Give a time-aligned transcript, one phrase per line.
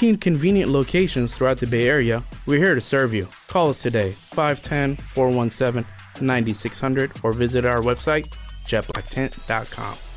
[0.00, 3.28] 15 convenient locations throughout the Bay Area, we're here to serve you.
[3.48, 5.84] Call us today, 510 417
[6.22, 8.26] 9600, or visit our website,
[8.66, 10.09] jetblacktent.com.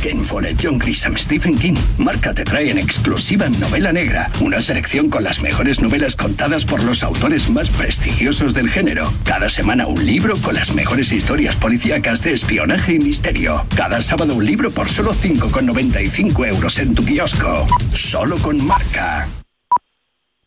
[0.00, 1.76] Ken Follett, John Grisham, Stephen King.
[1.98, 6.82] Marca te trae en exclusiva Novela Negra, una selección con las mejores novelas contadas por
[6.84, 9.12] los autores más prestigiosos del género.
[9.24, 13.66] Cada semana un libro con las mejores historias policíacas de espionaje y misterio.
[13.76, 17.66] Cada sábado un libro por solo 5,95 euros en tu kiosco.
[17.92, 19.28] Solo con Marca.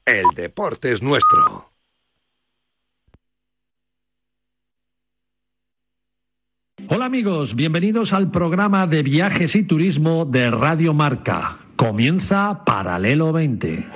[0.06, 1.73] El deporte es nuestro.
[6.90, 11.58] Hola amigos, bienvenidos al programa de viajes y turismo de Radio Marca.
[11.78, 13.88] Comienza Paralelo 20.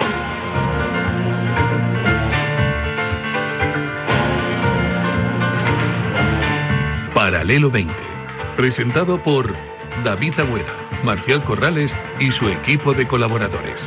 [7.13, 7.93] Paralelo 20.
[8.55, 9.53] Presentado por
[10.05, 11.91] David Agüera, Marcial Corrales
[12.21, 13.81] y su equipo de colaboradores.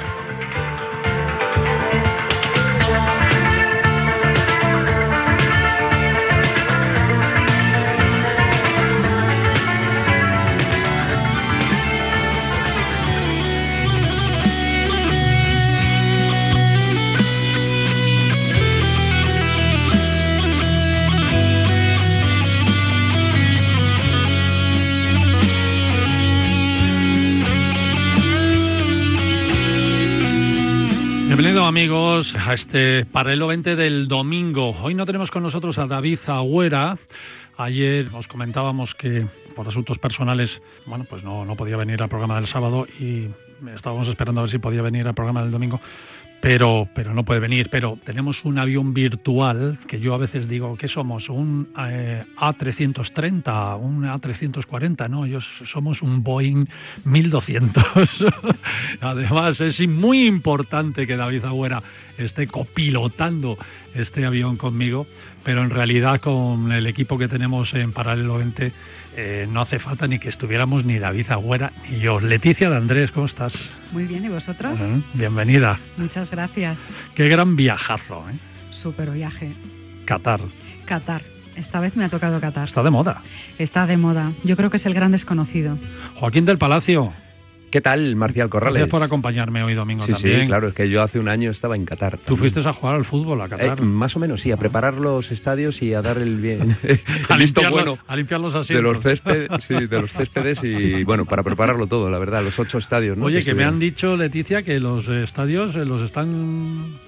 [31.40, 34.76] Bienvenidos amigos a este paralelo 20 del domingo.
[34.82, 36.98] Hoy no tenemos con nosotros a David Agüera.
[37.56, 42.36] Ayer os comentábamos que por asuntos personales, bueno, pues no, no podía venir al programa
[42.36, 43.30] del sábado y
[43.74, 45.80] estábamos esperando a ver si podía venir al programa del domingo
[46.40, 47.68] pero, pero no puede venir.
[47.70, 53.78] Pero tenemos un avión virtual que yo a veces digo que somos un eh, A330,
[53.80, 55.26] un A340, ¿no?
[55.26, 56.66] Ellos somos un Boeing
[57.04, 57.84] 1200.
[59.00, 61.82] Además, es muy importante que David Agüera
[62.18, 63.58] esté copilotando
[63.94, 65.06] este avión conmigo,
[65.44, 68.72] pero en realidad con el equipo que tenemos en Paralelo 20
[69.16, 72.20] eh, no hace falta ni que estuviéramos ni David Agüera ni yo.
[72.20, 73.70] Leticia de Andrés, ¿cómo estás?
[73.92, 74.78] Muy bien, ¿y vosotros?
[75.14, 75.78] Bienvenida.
[75.96, 76.82] Muchas gracias.
[77.14, 78.34] Qué gran viajazo, ¿eh?
[78.70, 79.52] Súper viaje.
[80.04, 80.40] Qatar.
[80.86, 81.22] Qatar.
[81.56, 82.68] Esta vez me ha tocado Qatar.
[82.68, 83.22] Está de moda.
[83.58, 84.32] Está de moda.
[84.44, 85.76] Yo creo que es el gran desconocido.
[86.14, 87.12] Joaquín del Palacio.
[87.70, 88.74] ¿Qué tal, Marcial Corrales?
[88.74, 90.40] Gracias por acompañarme hoy domingo sí, también.
[90.40, 92.18] Sí, claro, es que yo hace un año estaba en Qatar.
[92.18, 93.78] ¿Tú fuiste a jugar al fútbol a Qatar?
[93.78, 96.76] Eh, más o menos, sí, a preparar los estadios y a dar el bien.
[97.28, 98.74] a, listo limpiar bueno los, a limpiar los asientos.
[98.74, 102.58] de los céspedes, sí, de los céspedes y bueno, para prepararlo todo, la verdad, los
[102.58, 103.16] ocho estadios.
[103.16, 103.26] ¿no?
[103.26, 106.98] Oye, que, se me han dicho, Leticia, que los estadios eh, los están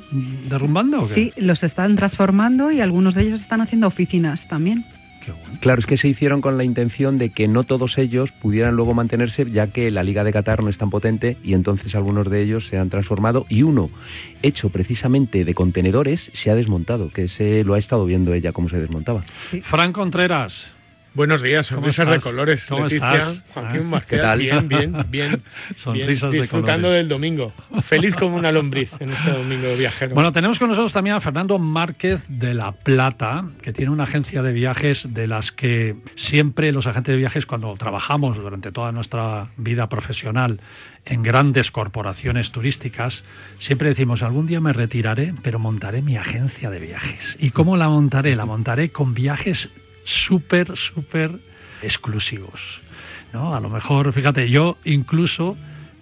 [0.49, 1.01] derrumbando.
[1.01, 1.15] ¿o qué?
[1.15, 4.85] Sí, los están transformando y algunos de ellos están haciendo oficinas también.
[5.61, 8.95] Claro, es que se hicieron con la intención de que no todos ellos pudieran luego
[8.95, 12.43] mantenerse, ya que la Liga de Qatar no es tan potente y entonces algunos de
[12.43, 13.91] ellos se han transformado y uno,
[14.43, 18.69] hecho precisamente de contenedores, se ha desmontado, que se lo ha estado viendo ella cómo
[18.69, 19.25] se desmontaba.
[19.51, 19.61] Sí.
[19.61, 20.67] Fran Contreras.
[21.15, 22.65] Buenos días, ¿Cómo sonrisas de colores.
[22.67, 23.43] ¿Cómo Leticia, estás?
[23.53, 23.85] Joaquín ¿Eh?
[23.85, 24.39] Marqués, ¿Qué tal?
[24.39, 25.43] bien, bien, bien.
[25.77, 27.53] Sonrisas bien, de disfrutando del domingo.
[27.83, 30.15] Feliz como una lombriz en este domingo viajero.
[30.15, 34.41] Bueno, tenemos con nosotros también a Fernando Márquez de La Plata, que tiene una agencia
[34.41, 39.49] de viajes de las que siempre los agentes de viajes, cuando trabajamos durante toda nuestra
[39.59, 40.61] vida profesional
[41.05, 43.23] en grandes corporaciones turísticas,
[43.59, 47.37] siempre decimos, algún día me retiraré, pero montaré mi agencia de viajes.
[47.39, 48.35] ¿Y cómo la montaré?
[48.35, 49.69] La montaré con viajes
[50.05, 51.39] súper, súper
[51.83, 52.61] exclusivos.
[53.33, 53.55] ¿no?
[53.55, 55.57] A lo mejor, fíjate, yo incluso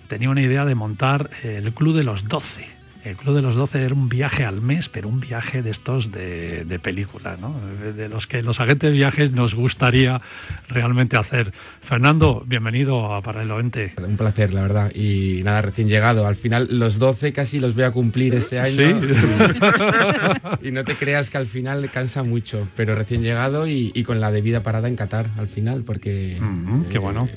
[0.08, 2.79] tenía una idea de montar el Club de los 12.
[3.02, 6.12] El Club de los 12 era un viaje al mes, pero un viaje de estos
[6.12, 7.58] de, de película, ¿no?
[7.96, 10.20] De, los que los agentes de viajes nos gustaría
[10.68, 11.52] realmente hacer.
[11.80, 13.94] Fernando, bienvenido a Paralelo 20.
[14.06, 14.92] Un placer, la verdad.
[14.94, 16.26] Y nada, recién llegado.
[16.26, 18.78] Al final, los 12 casi los voy a cumplir este año.
[18.78, 18.94] Sí.
[20.68, 24.20] y no te creas que al final cansa mucho, pero recién llegado y, y con
[24.20, 26.38] la debida parada en Qatar al final, porque
[26.90, 27.28] qué bueno.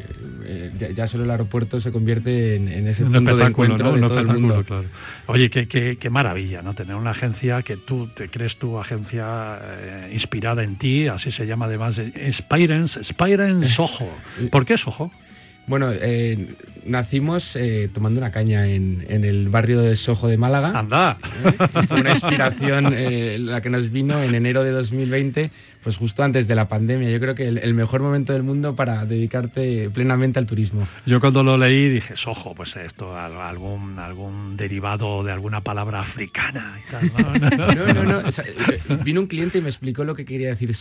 [0.45, 3.85] eh, ya, ya solo el aeropuerto se convierte en, en ese Un punto de encuentro
[3.91, 3.93] ¿no?
[3.95, 4.63] de Un todo el mundo.
[4.65, 4.87] claro.
[5.27, 6.73] Oye, qué, qué, qué maravilla, ¿no?
[6.73, 11.45] Tener una agencia que tú te crees tu agencia eh, inspirada en ti, así se
[11.45, 14.09] llama además, eh, Spirens, Spirens Soho.
[14.51, 15.11] ¿Por qué Soho?
[15.65, 16.55] Bueno, eh,
[16.85, 20.77] nacimos eh, tomando una caña en, en el barrio de Sojo de Málaga.
[20.77, 21.17] Anda.
[21.45, 21.85] ¿eh?
[21.87, 25.51] Fue una inspiración eh, la que nos vino en enero de 2020,
[25.81, 27.09] pues justo antes de la pandemia.
[27.09, 30.85] Yo creo que el, el mejor momento del mundo para dedicarte plenamente al turismo.
[31.05, 36.01] Yo cuando lo leí dije, Soho, pues esto, al- algún, algún derivado de alguna palabra
[36.01, 37.11] africana y tal.
[37.13, 37.73] ¿no?
[37.73, 38.27] No, no, no.
[38.27, 38.43] o sea,
[39.05, 40.75] vino un cliente y me explicó lo que quería decir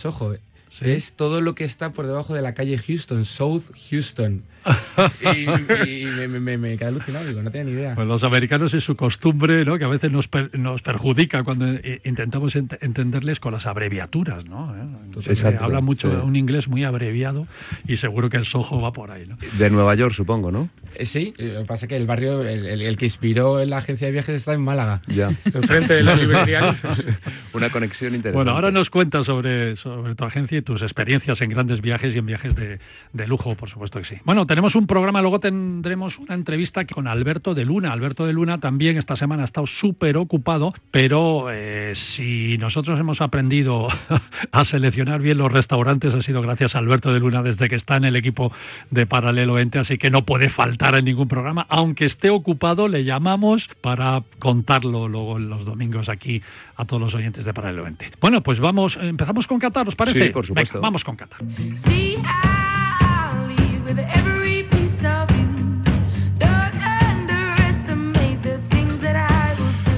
[0.73, 0.89] Soho.
[0.89, 4.43] Es todo lo que está por debajo de la calle Houston, South Houston.
[5.35, 5.43] y,
[5.89, 7.95] y me, me, me, quedé alucinado, digo, no tenía ni idea.
[7.95, 9.77] Pues los americanos es su costumbre, ¿no?
[9.77, 14.45] Que a veces nos, per, nos perjudica cuando eh, intentamos ent entenderles con las abreviaturas,
[14.45, 14.73] ¿no?
[14.75, 14.81] ¿Eh?
[15.05, 16.15] Entonces Exacto, habla mucho sí.
[16.15, 17.45] un inglés muy abreviado
[17.87, 19.37] y seguro que el Soho va por ahí, ¿no?
[19.57, 20.69] De Nueva York, supongo, ¿no?
[20.95, 23.69] Eh, sí, lo que pasa es que el barrio, el, el, el, que inspiró en
[23.69, 25.01] la agencia de viajes está en Málaga.
[25.07, 25.29] Ya.
[25.45, 26.75] Enfrente de la librería.
[27.53, 28.35] Una conexión interesante.
[28.35, 32.19] Bueno, ahora nos cuentas sobre, sobre tu agencia y tus experiencias en grandes viajes y
[32.19, 32.79] en viajes de,
[33.27, 34.15] lujo, por supuesto que sí.
[34.25, 37.93] Bueno, tenemos un programa, luego tendremos una entrevista con Alberto de Luna.
[37.93, 43.21] Alberto de Luna también esta semana ha estado súper ocupado, pero eh, si nosotros hemos
[43.21, 43.87] aprendido
[44.51, 47.97] a seleccionar bien los restaurantes ha sido gracias a Alberto de Luna desde que está
[47.97, 48.51] en el equipo
[48.91, 51.65] de Paralelo 20, así que no puede faltar en ningún programa.
[51.69, 56.41] Aunque esté ocupado, le llamamos para contarlo luego los domingos aquí
[56.75, 58.11] a todos los oyentes de Paralelo 20.
[58.19, 60.23] Bueno, pues vamos, empezamos con Qatar, ¿os parece?
[60.23, 60.52] Sí, por supuesto.
[60.53, 61.39] Venga, vamos con Qatar.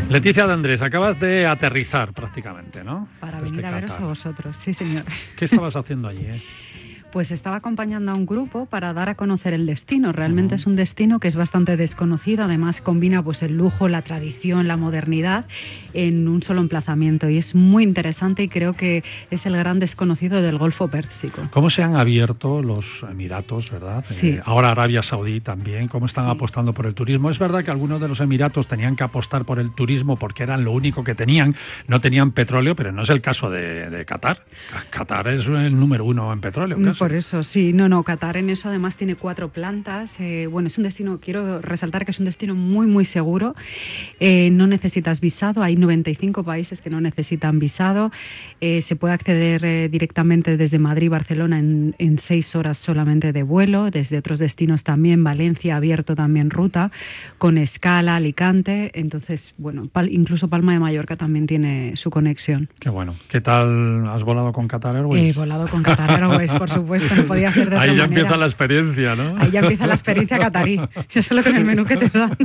[0.09, 3.07] Leticia de Andrés, acabas de aterrizar prácticamente, ¿no?
[3.19, 4.03] Para Desde venir a veros Qatar.
[4.03, 5.03] a vosotros, sí señor.
[5.35, 6.25] ¿Qué estabas haciendo allí?
[6.25, 6.43] eh?
[7.11, 10.11] Pues estaba acompañando a un grupo para dar a conocer el destino.
[10.11, 14.67] Realmente es un destino que es bastante desconocido, además combina pues el lujo, la tradición,
[14.67, 15.45] la modernidad
[15.93, 20.41] en un solo emplazamiento y es muy interesante y creo que es el gran desconocido
[20.41, 21.41] del Golfo Pérsico.
[21.51, 24.03] ¿Cómo se han abierto los Emiratos, verdad?
[24.09, 24.31] Sí.
[24.31, 25.87] Eh, ahora Arabia Saudí también.
[25.87, 26.31] ¿Cómo están Sí.
[26.31, 27.29] apostando por el turismo?
[27.29, 30.65] Es verdad que algunos de los Emiratos tenían que apostar por el turismo porque eran
[30.65, 31.55] lo único que tenían.
[31.87, 34.43] No tenían petróleo, pero no es el caso de, de Qatar.
[34.89, 36.77] Qatar es el número uno en petróleo.
[36.77, 37.04] Mm, casi.
[37.05, 40.19] Por eso, sí, no, no, Qatar en eso además tiene cuatro plantas.
[40.19, 43.53] eh, bueno, es un destino, quiero resaltar que es un destino muy, muy seguro.
[44.19, 48.11] eh, no necesitas visado, hay 95 países que no necesitan visado.
[48.59, 53.43] eh, se puede acceder eh, directamente desde Madrid, Barcelona en, en seis horas solamente de
[53.43, 56.89] vuelo, desde otros destinos también, Valencia abierto también ruta,
[57.37, 58.89] con escala, Alicante.
[58.95, 62.67] Entonces, bueno, Pal- incluso Palma de Mallorca también tiene su conexión.
[62.79, 63.13] Qué bueno.
[63.29, 65.35] ¿Qué tal has volado con Qatar He Airways?
[65.35, 68.21] volado con Qatar Airways, por supuesto, no podía ser de otra Ahí ya manera.
[68.21, 69.35] empieza la experiencia, ¿no?
[69.37, 70.79] Ahí ya empieza la experiencia catarí.
[71.09, 72.37] Yo solo con el menú que te dan.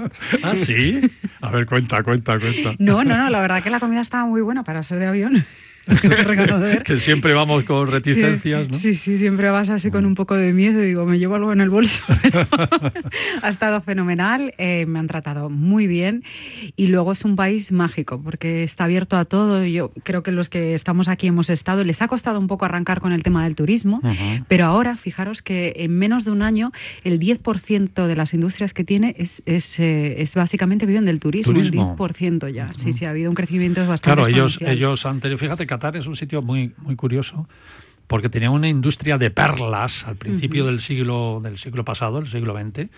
[0.43, 1.01] ¿Ah, sí?
[1.41, 2.75] A ver, cuenta, cuenta, cuenta.
[2.79, 5.45] No, no, no, la verdad que la comida estaba muy buena para ser de avión.
[6.85, 8.79] Que siempre vamos con reticencias, sí, ¿no?
[8.79, 11.61] Sí, sí, siempre vas así con un poco de miedo digo, me llevo algo en
[11.61, 12.03] el bolso.
[13.43, 16.23] Ha estado fenomenal, eh, me han tratado muy bien
[16.77, 19.65] y luego es un país mágico porque está abierto a todo.
[19.65, 23.01] Yo creo que los que estamos aquí hemos estado, les ha costado un poco arrancar
[23.01, 24.45] con el tema del turismo, Ujú.
[24.49, 26.73] pero ahora fijaros que en menos de un año
[27.05, 31.53] el 10% de las industrias que tiene es, es, eh, es básicamente viven del turismo,
[31.55, 31.97] Turismo.
[31.99, 32.73] el 10% ya.
[32.77, 36.07] Sí, sí, ha habido un crecimiento bastante Claro, ellos, ellos han tenido, fíjate, Qatar es
[36.07, 37.49] un sitio muy, muy curioso
[38.07, 40.73] porque tenía una industria de perlas al principio Ujú.
[40.73, 42.91] del siglo del siglo pasado, el siglo XX,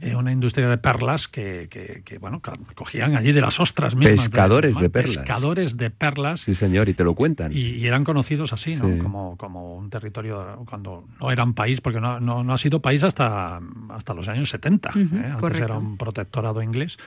[0.00, 2.40] eh, una industria de perlas que, que- que, bueno,
[2.76, 4.28] cogían allí de las ostras mismas.
[4.28, 5.16] Pescadores de mar, perlas.
[5.16, 6.40] Pescadores de perlas.
[6.42, 7.52] Sí, señor, y te lo cuentan.
[7.52, 8.86] Y, y eran conocidos así, ¿no?
[8.88, 8.98] Sí.
[8.98, 13.02] Como, como un territorio cuando no eran país, porque no, no, no ha sido país
[13.02, 14.90] hasta, hasta los años 70.
[14.90, 15.06] Ujú, ¿eh?
[15.24, 15.64] Antes correcto.
[15.64, 16.98] era un protectorado inglés.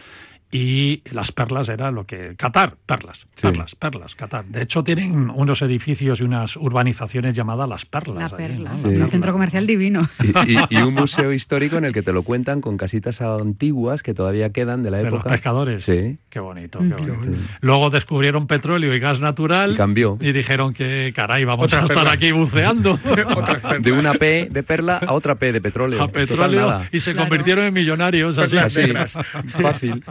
[0.57, 2.35] Y las perlas era lo que...
[2.37, 3.41] Qatar, perlas, Sí.
[3.41, 4.45] perlas, perlas, Qatar.
[4.45, 8.17] De hecho, tienen unos edificios y unas urbanizaciones llamadas Las Perlas.
[8.17, 8.75] La allí, perla, ¿no?
[8.77, 8.81] Sí.
[8.83, 9.07] La un Perla.
[9.09, 10.07] centro comercial divino.
[10.47, 14.01] Y, y- y un museo histórico en el que te lo cuentan con casitas antiguas
[14.01, 15.31] que todavía quedan de la De los época.
[15.31, 15.83] pescadores.
[15.83, 16.17] Sí.
[16.29, 17.37] Qué bonito, qué bonito.
[17.59, 19.73] Luego descubrieron petróleo y gas natural.
[19.73, 20.17] Y cambió.
[20.21, 22.11] y dijeron que, caray, vamos Otra a estar perla.
[22.13, 22.97] aquí buceando.
[23.81, 26.01] De una P de perla a otra P de petróleo.
[26.01, 26.89] a Total petróleo nada.
[26.93, 27.27] y se Claro.
[27.29, 28.57] convirtieron en millonarios así.
[28.57, 28.81] Así,
[29.61, 30.03] fácil.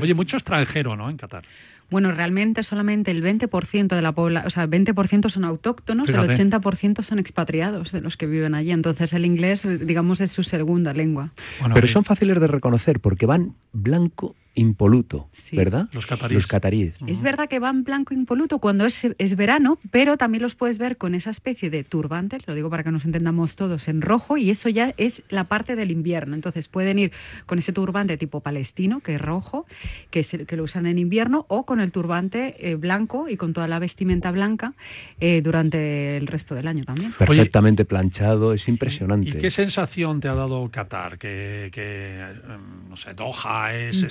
[0.00, 1.10] Oye, mucho extranjero, ¿no?
[1.10, 1.44] En Qatar.
[1.90, 6.32] Bueno, realmente solamente el 20% de la población, o sea, 20% son autóctonos, Fíjate.
[6.32, 8.72] el 80% son expatriados de los que viven allí.
[8.72, 11.30] Entonces el inglés, digamos, es su segunda lengua.
[11.60, 15.56] Bueno, Pero son fáciles de reconocer porque van blanco impoluto, Sí.
[15.56, 15.88] ¿verdad?
[15.92, 16.38] los cataríes.
[16.42, 16.94] Los cataríes.
[17.06, 20.96] Es verdad que van blanco impoluto cuando es, es verano, pero también los puedes ver
[20.96, 24.50] con esa especie de turbante, lo digo para que nos entendamos todos, en rojo, y
[24.50, 26.34] eso ya es la parte del invierno.
[26.34, 27.12] Entonces pueden ir
[27.46, 29.66] con ese turbante tipo palestino, que es rojo,
[30.10, 33.36] que, es el que lo usan en invierno, o con el turbante eh, blanco y
[33.36, 34.74] con toda la vestimenta blanca
[35.20, 37.12] eh, durante el resto del año también.
[37.18, 38.70] Perfectamente planchado, es Sí.
[38.70, 39.30] impresionante.
[39.30, 41.18] ¿Y qué sensación te ha dado Qatar?
[41.18, 44.06] Que, que, em, no sé, Doha es Ujú.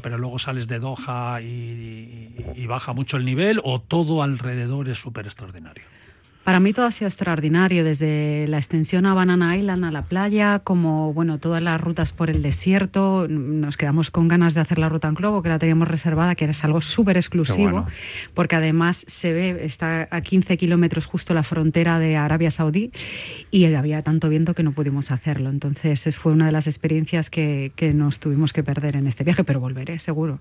[0.00, 4.88] Pero luego sales de Doha y, y- y baja mucho el nivel, o todo alrededor
[4.88, 5.84] es súper extraordinario.
[6.50, 10.58] Para mí todo ha sido extraordinario, desde la extensión a Banana Island, a la playa,
[10.58, 13.28] como bueno, todas las rutas por el desierto.
[13.28, 16.46] Nos quedamos con ganas de hacer la ruta en globo, que la teníamos reservada, que
[16.46, 17.86] es algo súper exclusivo, bueno.
[18.34, 22.90] porque además se ve, está a 15 kilómetros justo la frontera de Arabia Saudí
[23.52, 25.50] y había tanto viento que no pudimos hacerlo.
[25.50, 29.22] Entonces, es- fue una de las experiencias que, que nos tuvimos que perder en este
[29.22, 30.40] viaje, pero volveré, seguro.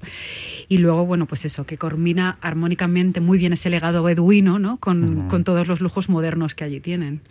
[0.70, 4.78] Y luego, bueno, pues eso, que combina armónicamente muy bien ese legado beduino, ¿no?
[4.78, 7.22] Con, con todos los lujos modernos que allí tienen.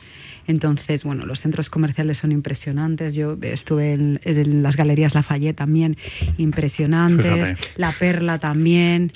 [0.46, 3.14] Entonces, bueno, los centros comerciales son impresionantes.
[3.14, 5.96] Yo estuve en, en las galerías Lafayette también,
[6.36, 7.50] impresionantes.
[7.50, 7.68] Fíjate.
[7.76, 9.12] La Perla también.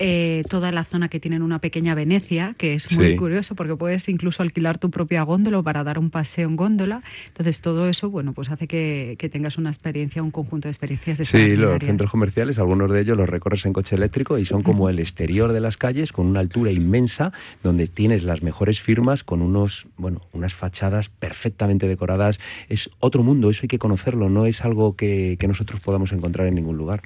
[0.00, 3.16] Eh, toda la zona que tienen una pequeña Venecia, que es muy Sí.
[3.16, 7.02] curioso porque puedes incluso alquilar tu propia góndola para dar un paseo en góndola.
[7.28, 11.18] Entonces, todo eso, bueno, pues hace que, que tengas una experiencia, un conjunto de experiencias
[11.26, 14.88] Sí, los centros comerciales, algunos de ellos los recorres en coche eléctrico y son como
[14.88, 19.42] el exterior de las calles con una altura inmensa donde tienes las mejores firmas con
[19.42, 22.38] unos, bueno, unas fachadas perfectamente decoradas.
[22.68, 26.46] Es otro mundo, eso hay que conocerlo, no es algo que, que nosotros podamos encontrar
[26.46, 27.02] en ningún lugar.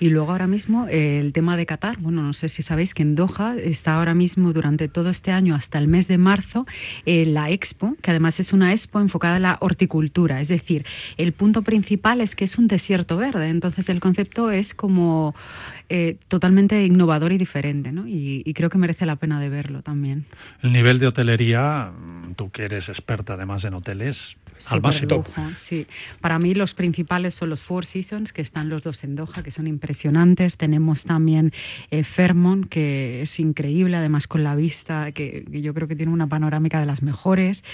[0.00, 3.02] Y luego ahora mismo eh, el tema de Qatar, bueno, no sé si sabéis que
[3.02, 6.66] en Doha está ahora mismo durante todo este año hasta el mes de marzo
[7.06, 10.84] eh, la Expo, que además es una Expo enfocada a la horticultura, es decir,
[11.16, 15.34] el punto principal es que es un desierto verde, entonces el concepto es como
[15.88, 18.06] eh, totalmente innovador y diferente, ¿no?
[18.06, 20.24] Y, y creo que merece la pena de verlo también.
[20.62, 24.36] El nivel de hotelería, mm, tú que eres experta además en hoteles,
[24.68, 24.92] al top.
[24.92, 25.86] Superlujo, Sí,
[26.20, 29.50] para mí los principales son los Four Seasons, que están los dos en Doha, que
[29.50, 30.56] son impresionantes.
[30.56, 31.52] Tenemos también
[31.90, 36.12] eh, Fairmont, que es increíble, además con la vista, que, que yo creo que tiene
[36.12, 37.64] una panorámica de las mejores.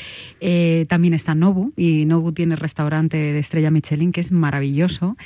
[0.41, 5.17] Eh, también está Nobu, y Nobu tiene restaurante de estrella Michelin, que es maravilloso.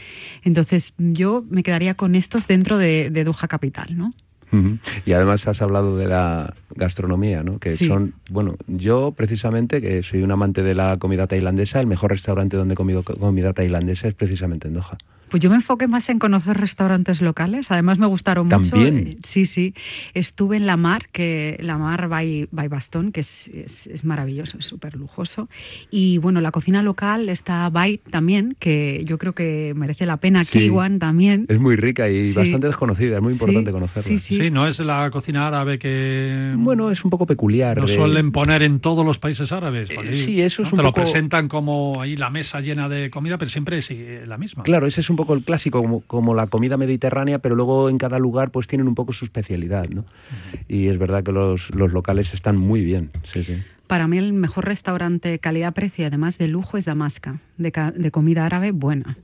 [0.43, 4.13] Entonces, yo me quedaría con estos dentro de, de Doha Capital, ¿no?
[5.05, 7.59] Y además has hablado de la gastronomía, ¿no?
[7.59, 7.87] Que Sí.
[7.89, 12.57] son, bueno, yo precisamente, que soy un amante de la comida tailandesa, el mejor restaurante
[12.57, 14.97] donde he comido co- comida tailandesa es precisamente en Doha.
[15.35, 17.69] Pues yo me enfoqué más en conocer restaurantes locales.
[17.69, 18.71] Además me gustaron mucho.
[18.71, 18.99] ¿También?
[18.99, 19.75] Eh, Sí, sí.
[20.15, 24.59] Estuve en La Mar, que La Mar by, by Bastón, que es, es, es maravilloso,
[24.59, 25.49] es súper lujoso.
[25.91, 30.45] Y bueno, la cocina local está Bay también, que yo creo que merece la pena.
[30.45, 30.61] Sí.
[30.69, 31.47] Kiwan también.
[31.49, 32.37] Es muy rica y Sí.
[32.39, 34.09] bastante desconocida, es muy Sí, importante conocerla.
[34.09, 34.37] sí, sí.
[34.37, 37.77] Sí, no es la cocina árabe que Bueno, es un poco peculiar.
[37.79, 39.91] nos de- suelen poner en todos los países árabes.
[39.91, 40.75] Eh, sí, eso es ¿no?
[40.75, 43.91] un Te lo poco- presentan como ahí la mesa llena de comida, pero siempre es
[43.91, 44.63] eh, la misma.
[44.63, 47.97] Claro, ese es un poco el clásico, como, como la comida mediterránea, pero luego en
[47.97, 50.05] cada lugar pues tienen un poco su especialidad, ¿no?
[50.69, 53.57] Y es verdad que los, los locales están muy bien, sí, sí.
[53.87, 58.11] Para mí el mejor restaurante calidad-precio y además de lujo es Damasca, de, ca- de
[58.11, 59.17] comida árabe buena,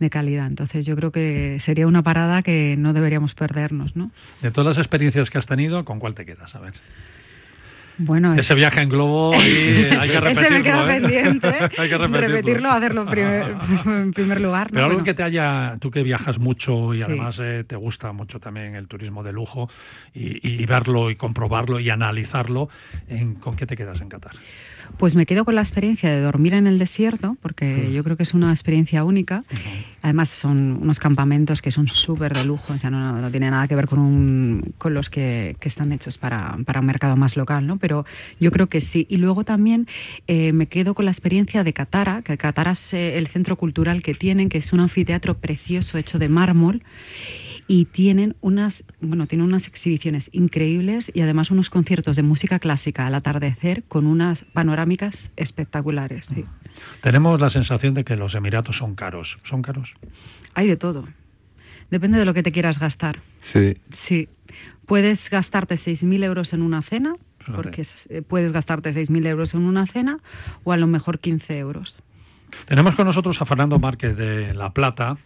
[0.00, 0.46] de calidad.
[0.46, 4.10] Entonces yo creo que sería una parada que no deberíamos perdernos, ¿no?
[4.42, 6.54] De todas las experiencias que has tenido, ¿con cuál te quedas?
[6.56, 6.74] A ver.
[7.96, 10.40] Bueno, Ese viaje en globo ahí hay que repetirlo.
[10.40, 11.00] Ese me queda ¿eh?
[11.00, 11.48] pendiente.
[11.78, 12.18] hay que repetirlo.
[12.18, 14.66] repetirlo, hacerlo en primer, en primer lugar.
[14.66, 14.72] ¿no?
[14.74, 17.02] Pero algo Bueno, que te haya, tú que viajas mucho y Sí.
[17.02, 19.70] además eh, te gusta mucho también el turismo de lujo
[20.12, 22.68] y, y verlo y comprobarlo y analizarlo,
[23.08, 24.32] ¿en, ¿con qué te quedas en Qatar?
[24.98, 28.22] Pues me quedo con la experiencia de dormir en el desierto, porque yo creo que
[28.22, 29.44] es una experiencia única.
[30.02, 33.66] Además son unos campamentos que son súper de lujo, o sea, no, no, tiene nada
[33.66, 37.36] que ver con, un, con los que, que están hechos para, para un mercado más
[37.36, 37.78] local, ¿no?
[37.78, 38.04] Pero
[38.38, 39.06] yo creo que sí.
[39.08, 39.86] Y luego también
[40.26, 44.02] eh, me quedo con la experiencia de Catara, que Catara es eh, el centro cultural
[44.02, 46.82] que tienen, que es un anfiteatro precioso hecho de mármol
[47.66, 53.06] y tienen unas bueno tienen unas exhibiciones increíbles y además unos conciertos de música clásica
[53.06, 56.44] al atardecer con unas panorámicas espectaculares sí.
[57.00, 59.38] Tenemos la sensación de que los Emiratos son caros.
[59.44, 59.94] ¿Son caros?
[60.54, 61.06] hay de todo
[61.90, 63.76] depende de lo que te quieras gastar Sí.
[63.92, 64.28] sí
[64.86, 67.56] puedes gastarte 6.000 euros en una cena Fíjate.
[67.56, 70.18] porque eh, puedes gastarte 6.000 euros en una cena
[70.64, 71.96] o a lo mejor 15 euros
[72.66, 75.16] Tenemos con nosotros a Fernando Márquez de La Plata,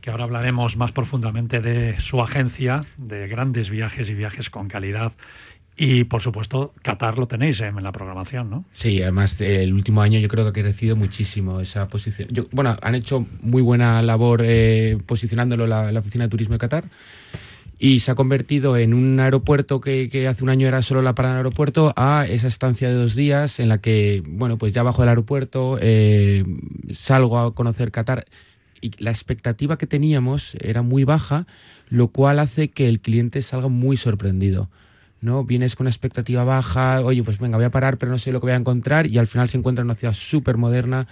[0.00, 5.12] que ahora hablaremos más profundamente de su agencia de grandes viajes y viajes con calidad.
[5.76, 8.64] Y por supuesto, Qatar lo tenéis en la programación, ¿no?
[8.70, 12.28] Sí, además el último año yo creo que ha crecido muchísimo esa posición.
[12.52, 16.84] Bueno, han hecho muy buena labor eh, posicionándolo la, Oficina de Turismo de Qatar
[17.78, 21.36] y se ha convertido en un aeropuerto que, hace un año era solo la parada
[21.36, 24.82] en el aeropuerto a esa estancia de dos días en la que, bueno, pues ya
[24.82, 26.44] bajo del aeropuerto eh,
[26.90, 28.26] salgo a conocer Qatar
[28.80, 31.46] y la expectativa que teníamos era muy baja,
[31.88, 34.68] lo cual hace que el cliente salga muy sorprendido.
[35.20, 35.44] ¿no?
[35.44, 38.40] Vienes con una expectativa baja, oye, pues venga, voy a parar, pero no sé lo
[38.40, 41.06] que voy a encontrar, y al final se encuentra en una ciudad súper moderna,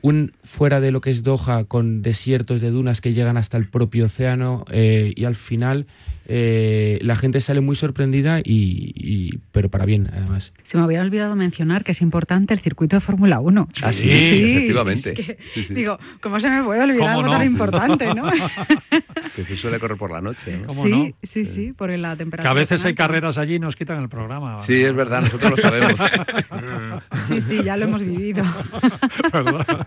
[0.00, 3.68] un fuera de lo que es Doha, con desiertos de dunas que llegan hasta el
[3.68, 5.86] propio océano, eh, y al final
[6.34, 10.54] eh, la gente sale muy sorprendida y, y- pero para bien además.
[10.62, 13.68] Se me había olvidado mencionar que es importante el circuito de Fórmula 1.
[13.82, 15.10] Ah, sí, efectivamente.
[15.10, 15.74] es que, Sí, sí.
[15.74, 17.32] Digo, ¿cómo se me puede olvidar ¿Cómo algo no?
[17.32, 18.30] tan importante, no?
[19.36, 20.56] Que se suele correr por la noche.
[20.58, 20.66] ¿no?
[20.68, 21.12] ¿Cómo sí, no?
[21.22, 22.50] sí, sí, por la Que temperatura.
[22.50, 24.60] a veces hay carreras allí y nos quitan el programa.
[24.62, 25.94] Sí, es verdad, nosotros lo sabemos.
[27.28, 28.42] Sí, sí, ya lo hemos vivido.
[29.32, 29.86] ¿Verdad?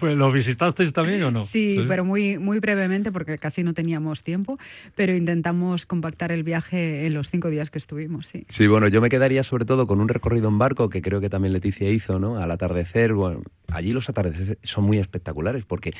[0.00, 1.44] Pues, ¿Lo visitasteis también o no?
[1.46, 4.58] Sí, pero muy, muy brevemente porque casi no teníamos tiempo,
[4.94, 5.55] pero intentamos
[5.86, 8.46] compactar el viaje en los cinco días que estuvimos, sí.
[8.48, 11.30] Sí, bueno, yo me quedaría sobre todo con un recorrido en barco que creo que
[11.30, 12.38] también Leticia hizo, ¿no?
[12.38, 15.92] Al atardecer, bueno, allí los atardeceres son muy espectaculares porque,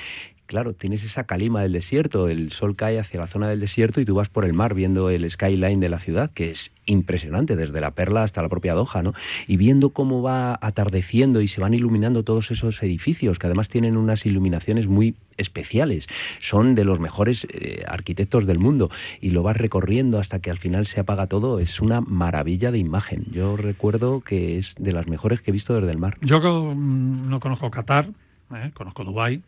[0.47, 4.05] claro, tienes esa calima del desierto, el sol cae hacia la zona del desierto y
[4.05, 7.81] tú vas por el mar viendo el skyline de la ciudad, que es impresionante, desde
[7.81, 9.13] la perla hasta la propia Doha, ¿no?
[9.47, 13.97] Y viendo cómo va atardeciendo y se van iluminando todos esos edificios, que además tienen
[13.97, 16.07] unas iluminaciones muy especiales,
[16.41, 18.91] son de los mejores eh, arquitectos del mundo
[19.21, 22.79] y lo vas recorriendo hasta que al final se apaga todo, es una maravilla de
[22.79, 23.25] imagen.
[23.31, 26.17] Yo recuerdo que es de las mejores que he visto desde el mar.
[26.21, 28.09] Yo mm, no conozco Qatar,
[28.55, 28.71] ¿eh?
[28.75, 29.43] conozco Dubái,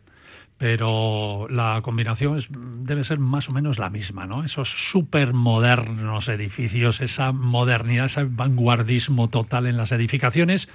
[0.57, 4.43] pero la combinación es- debe ser más o menos la misma, ¿no?
[4.43, 10.67] Esos súper modernos edificios, esa modernidad, ese vanguardismo total en las edificaciones,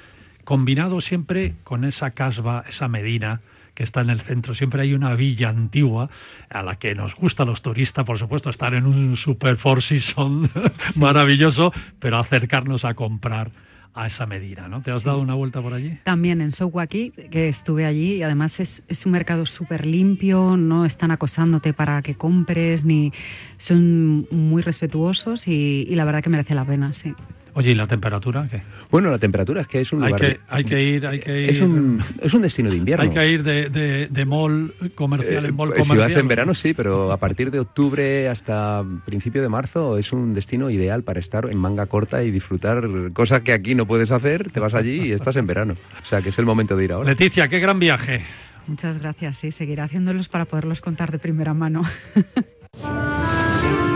[0.45, 3.41] combinado siempre con esa casba, esa medina
[3.75, 4.55] que está en el centro.
[4.55, 6.09] Siempre hay una villa antigua
[6.51, 9.83] a la que nos gusta a los turistas, por supuesto, estar en un Super Four
[9.83, 10.49] Seasons
[10.95, 13.51] maravilloso, pero acercarnos a comprar
[13.97, 14.83] a esa medina, ¿no?
[14.83, 15.07] ¿Te has Sí.
[15.07, 15.99] dado una vuelta por allí?
[16.03, 20.85] También en Soukwaki, que estuve allí, y además es, es un mercado súper limpio, no
[20.85, 23.13] están acosándote para que compres, ni
[23.57, 27.15] son muy respetuosos y, y la verdad que merece la pena, sí.
[27.57, 28.49] Oye, ¿y la temperatura?
[28.51, 28.63] ¿Qué?
[28.91, 30.21] Bueno, la temperatura es que es un Hay lugar...
[30.27, 31.51] que, hay que ir, hay que ir.
[31.51, 33.05] es, un, es un destino de invierno.
[33.05, 36.11] Hay que ir de, de, de mall comercial Eh, en mall pues comercial.
[36.11, 40.13] si vas en verano sí, pero a partir de octubre hasta principio de marzo es
[40.13, 42.83] un destino ideal para estar en manga corta y disfrutar
[43.13, 45.75] cosas que aquí no puedes hacer, te vas allí y estás en verano.
[46.03, 47.11] O sea que es el momento de ir ahora.
[47.11, 48.23] Leticia, qué gran viaje.
[48.67, 51.83] Muchas gracias, sí, seguiré haciéndolos para poderlos contar de primera mano.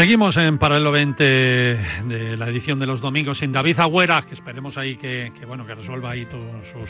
[0.00, 4.78] Seguimos en Paralelo 20 de la edición de los domingos sin David Agüera, que esperemos
[4.78, 6.88] ahí que, que, bueno que resuelva ahí todos sus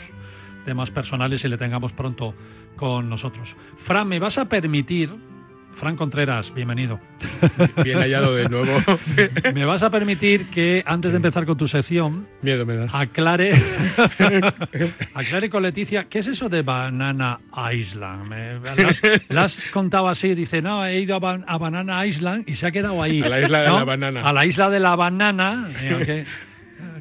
[0.63, 2.33] temas personales y le tengamos pronto
[2.77, 3.53] con nosotros.
[3.79, 5.13] Fran, ¿me vas a permitir,
[5.77, 6.99] Fran Contreras, bienvenido.
[7.83, 8.79] Bien hallado de nuevo.
[9.53, 13.51] ¿Me vas a permitir que antes de empezar con tu sección Miedo me aclare,
[15.13, 17.39] aclare con Leticia, ¿qué es eso de Banana
[17.73, 18.27] Island?
[18.27, 18.59] Me,
[19.29, 22.67] la, has, contado así, dice, no, he ido a, Ban- a Banana Island y se
[22.67, 23.21] ha quedado ahí.
[23.23, 23.77] A la isla de ¿no?
[23.79, 24.21] la banana.
[24.23, 25.69] A la isla de la banana.
[25.81, 26.25] Mira,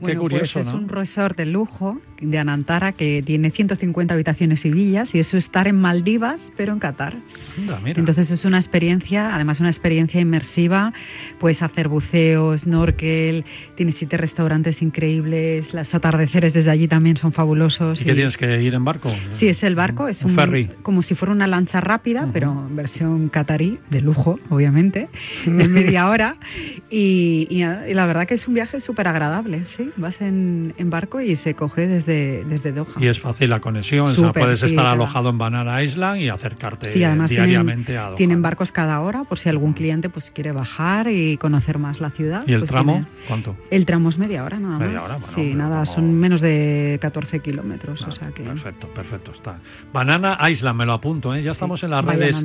[0.00, 0.78] qué Bueno, curioso, pues es ¿no?
[0.78, 5.44] un resort de lujo de Anantara que tiene 150 habitaciones y villas y eso es
[5.44, 7.16] estar en Maldivas, pero en Qatar.
[7.56, 7.80] Anda.
[7.86, 10.92] Entonces es una experiencia, además una experiencia inmersiva,
[11.38, 18.02] puedes hacer buceo, snorkel, tiene siete restaurantes increíbles, los atardeceres desde allí también son fabulosos.
[18.02, 19.10] ¿Y qué tienes que ir en barco?
[19.30, 20.68] Sí, es el barco, es Un un, ferry.
[20.82, 25.08] como si fuera una lancha rápida, pero en versión catarí, de lujo, obviamente,
[25.46, 26.36] de media hora.
[26.92, 29.89] Y, y- y la verdad que es un viaje súper agradable, sí.
[29.96, 32.86] Vas en, en barco y se coge desde, desde Doha.
[33.00, 36.28] Y es fácil la conexión, o sea, puedes sí, estar alojado en Banana Island y
[36.28, 38.16] acercarte Sí, además tienen, diariamente a Doha.
[38.16, 42.10] tienen barcos cada hora por si algún cliente pues quiere bajar y conocer más la
[42.10, 42.42] ciudad.
[42.46, 42.92] ¿Y el pues tramo?
[42.92, 43.56] tiene- ¿Cuánto?
[43.70, 44.86] El tramo es media hora nada más.
[44.88, 48.42] Media hora, bueno, sí, nada, como- son menos de 14 kilómetros, o sea que...
[48.42, 49.32] Perfecto, perfecto.
[49.32, 49.58] Está.
[49.92, 51.42] Banana Island, me lo apunto, ¿eh?
[51.42, 52.36] Ya estamos en las redes.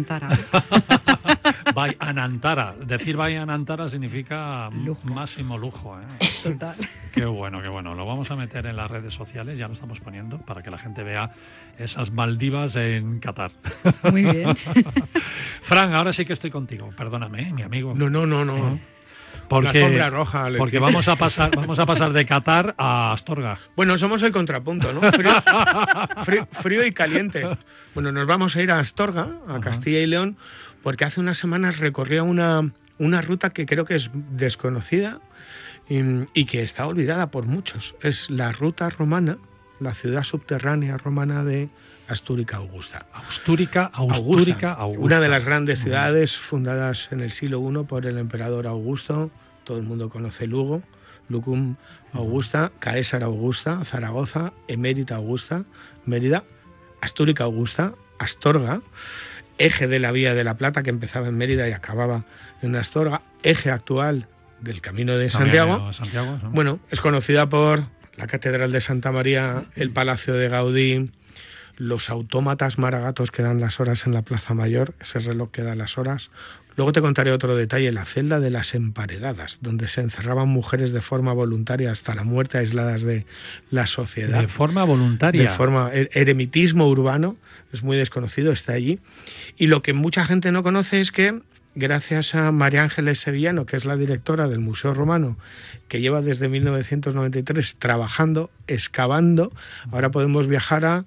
[1.76, 2.74] By Anantara.
[2.86, 4.70] Decir By Anantara significa
[5.04, 6.00] máximo lujo.
[6.00, 6.30] ¿eh?
[6.42, 6.76] Total.
[7.14, 7.94] Qué bueno, qué bueno.
[7.94, 10.78] Lo vamos a meter en las redes sociales, ya lo estamos poniendo, para que la
[10.78, 11.32] gente vea
[11.78, 13.52] esas Maldivas en Qatar.
[14.12, 14.56] Muy bien.
[15.62, 16.90] Fran, ahora sí que estoy contigo.
[16.98, 17.54] Perdóname, ¿eh?
[17.54, 17.94] mi amigo.
[17.96, 18.80] No, no, no, no.
[19.50, 23.60] Porque, La alfombra roja, porque vamos a pasar, vamos a pasar de Qatar a Astorga.
[23.76, 25.02] Bueno, somos el contrapunto, ¿no?
[25.12, 25.32] Frío,
[26.26, 27.46] frío- frío y caliente.
[27.94, 30.38] Bueno, nos vamos a ir a Astorga, a Castilla y León,
[30.86, 35.20] porque hace unas semanas recorría una, una ruta que creo que es desconocida
[35.90, 35.98] y,
[36.36, 37.96] y que está olvidada por muchos.
[38.02, 39.40] Es la ruta romana,
[39.80, 41.70] la ciudad subterránea romana de
[42.08, 43.08] Astúrica Augusta.
[43.14, 45.04] Astúrica, Astúrica, Augusta.
[45.04, 49.32] Una de las grandes ciudades fundadas en el siglo I por el emperador Augusto.
[49.64, 50.84] Todo el mundo conoce Lugo,
[51.30, 51.78] Lucum
[52.14, 55.64] Augusta, Caesar Augusta, Zaragoza, Emérita Augusta,
[56.06, 56.44] Mérida,
[57.02, 58.82] Astúrica Augusta, Astorga.
[59.58, 62.24] Eje de la Vía de la Plata que empezaba en Mérida y acababa
[62.62, 64.28] en Astorga, eje actual
[64.62, 65.78] del Camino de Santiago.
[65.78, 65.94] ¿no?
[65.94, 66.52] Santiago, ¿no?
[66.52, 67.84] Bueno, es conocida por
[68.18, 71.12] la Catedral de Santa María, el Palacio de Gaudí,
[71.78, 75.76] los autómatas maragatos que dan las horas en la Plaza Mayor, ese reloj que da
[75.76, 76.30] las horas.
[76.76, 81.02] Luego te contaré otro detalle, la celda de las emparedadas, donde se encerraban mujeres de
[81.02, 83.26] forma voluntaria hasta la muerte, aisladas de
[83.72, 84.42] la sociedad.
[84.42, 85.52] De forma voluntaria.
[85.52, 87.38] De forma, el eremitismo urbano,
[87.72, 89.00] es muy desconocido, está allí.
[89.58, 91.40] Y lo que mucha gente no conoce es que
[91.76, 95.38] gracias a María Ángeles Sevillano, que es la directora del Museo Romano,
[95.88, 99.52] que lleva desde 1993 trabajando, excavando,
[99.92, 101.06] ahora podemos viajar a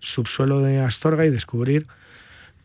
[0.00, 1.86] subsuelo de Astorga y descubrir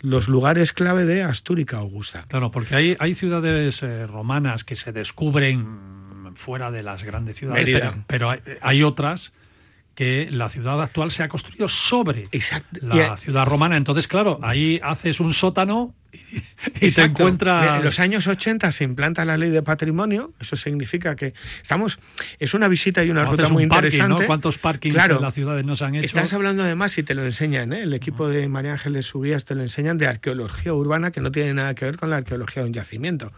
[0.03, 2.25] los lugares clave de Astúrica Augusta.
[2.27, 7.63] Claro, porque hay, hay ciudades eh, romanas que se descubren fuera de las grandes ciudades,
[7.63, 9.31] pero, pero hay, hay otras
[9.95, 12.27] que la ciudad actual se ha construido sobre
[12.73, 13.77] la ciudad romana.
[13.77, 15.93] Entonces, claro, ahí haces un sótano
[16.81, 17.21] y, Exacto.
[17.21, 17.77] encuentras...
[17.79, 21.99] En los años 80 se implanta la ley de patrimonio, eso significa que estamos,
[22.39, 24.21] es una visita y una ruta muy un parking, interesante.
[24.21, 24.27] ¿no?
[24.27, 25.17] ¿Cuántos parkings Claro.
[25.17, 26.05] en las ciudades no se han hecho?
[26.05, 27.83] Estás hablando además, y te lo enseñan, ¿eh?
[27.83, 31.53] el equipo de María Ángeles Subías te lo enseñan de arqueología urbana que no tiene
[31.53, 33.31] nada que ver con la arqueología de un yacimiento.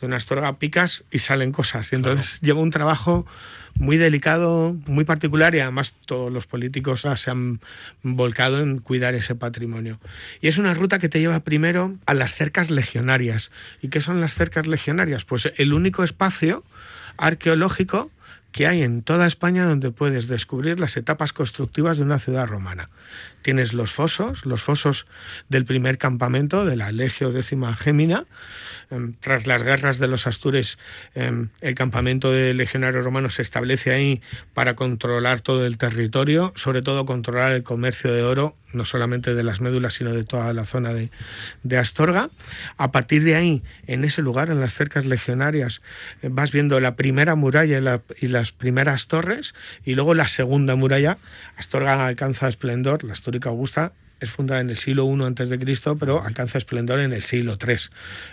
[0.00, 1.92] De una astorga picas y salen cosas.
[1.92, 3.26] Y entonces lleva un trabajo
[3.74, 7.60] muy delicado, muy particular y además todos los políticos se han
[8.02, 9.98] volcado en cuidar ese patrimonio.
[10.40, 13.50] Y es una ruta que te lleva primero a las cercas legionarias.
[13.80, 15.24] ¿Y qué son las cercas legionarias?
[15.24, 16.64] Pues el único espacio
[17.16, 18.10] arqueológico
[18.52, 22.88] que hay en toda España donde puedes descubrir las etapas constructivas de una ciudad romana.
[23.42, 25.06] Tienes los fosos, los fosos
[25.48, 28.24] del primer campamento de la Legio décima Gémina.
[28.90, 30.78] Em, Tras las guerras de los Astures,
[31.14, 34.22] em, el campamento de legionario romano se establece ahí
[34.54, 39.42] para controlar todo el territorio, sobre todo controlar el comercio de oro, no solamente de
[39.42, 41.10] las médulas, sino de toda la zona de,
[41.62, 42.30] de Astorga.
[42.76, 45.80] A partir de ahí, en ese lugar, en las cercas legionarias,
[46.22, 49.54] eh, vas viendo la primera muralla y, y las primeras torres,
[49.84, 51.18] y luego la segunda muralla.
[51.56, 55.96] Astorga alcanza esplendor, la histórica Augusta es fundada en el siglo I antes de Cristo,
[55.96, 57.76] pero alcanza esplendor en el siglo III.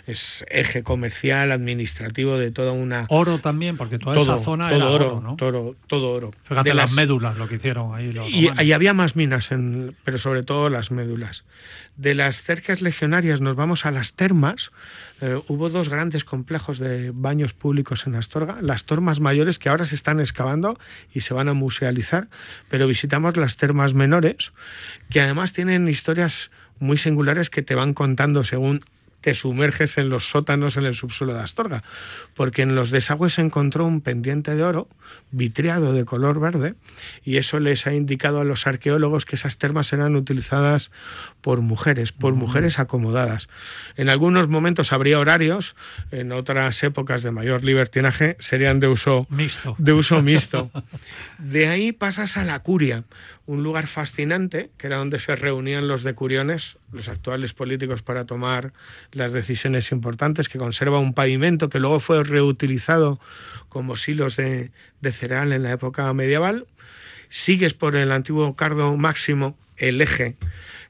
[0.07, 4.77] Es eje comercial, administrativo de toda una Oro también, porque toda todo, esa zona todo
[4.77, 5.35] era oro, oro, ¿no?
[5.35, 6.31] todo, todo oro.
[6.43, 9.51] Fíjate De las, las- médulas, lo que hicieron ahí los y, y había más minas,
[9.51, 11.43] en- pero sobre todo las médulas.
[11.97, 14.71] De las cercas legionarias nos vamos a las termas.
[15.21, 19.85] Eh, hubo dos grandes complejos de baños públicos en Astorga, las termas mayores que ahora
[19.85, 20.77] se están excavando
[21.13, 22.27] y se van a musealizar,
[22.69, 24.51] pero visitamos las termas menores,
[25.09, 28.83] que además tienen historias muy singulares que te van contando según
[29.25, 31.81] te sumerges en los sótanos en el subsuelo de Astorga,
[32.35, 34.87] porque en los desagües se encontró un pendiente de oro
[35.31, 36.75] vitriado de color verde
[37.23, 40.91] y eso les ha indicado a los arqueólogos que esas termas eran utilizadas
[41.41, 43.49] por mujeres, por mujeres acomodadas.
[43.97, 45.75] En algunos momentos habría horarios,
[46.11, 49.75] en otras épocas de mayor libertinaje serían de uso mixto.
[49.79, 50.69] De uso mixto.
[51.39, 53.05] De ahí pasas a la curia,
[53.47, 58.73] un lugar fascinante, que era donde se reunían los decuriones, los actuales políticos, para tomar
[59.15, 63.19] las decisiones importantes, que conserva un pavimento que luego fue reutilizado
[63.69, 66.67] como silos de, de cereal en la época medieval.
[67.29, 70.35] Sigues por el antiguo cardo máximo, el eje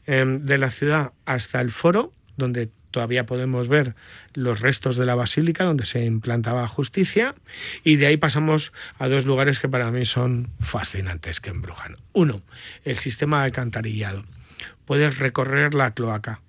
[0.06, 3.94] em, de la ciudad hasta el foro, donde todavía podemos ver
[4.34, 7.36] los restos de la basílica donde se implantaba justicia
[7.84, 11.98] y de ahí pasamos a dos lugares que para mí son fascinantes que embrujan.
[12.14, 12.42] Uno,
[12.86, 14.24] el sistema de alcantarillado.
[14.86, 16.40] Puedes recorrer la cloaca.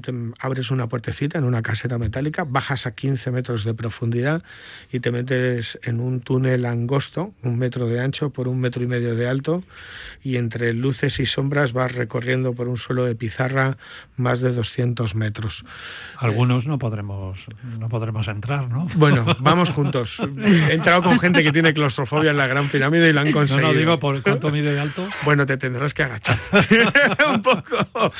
[0.00, 4.42] Te abres una puertecita en una caseta metálica, bajas a 15 metros de profundidad
[4.90, 8.86] y te metes en un túnel angosto, un metro de ancho por un metro y
[8.86, 9.62] medio de alto,
[10.22, 13.76] y entre luces y sombras vas recorriendo por un suelo de pizarra
[14.16, 15.64] más de 200 metros.
[16.18, 17.46] Algunos no podremos
[17.78, 18.86] no podremos entrar, ¿no?
[18.96, 20.18] Bueno, vamos juntos.
[20.38, 23.32] He entrado con gente que tiene claustrofobia en la Gran Pirámide y lo han No,
[23.32, 23.72] conseguido.
[23.72, 25.08] no digo por cuánto mide de alto.
[25.24, 26.38] Bueno, te tendrás que agachar
[27.34, 28.12] un poco.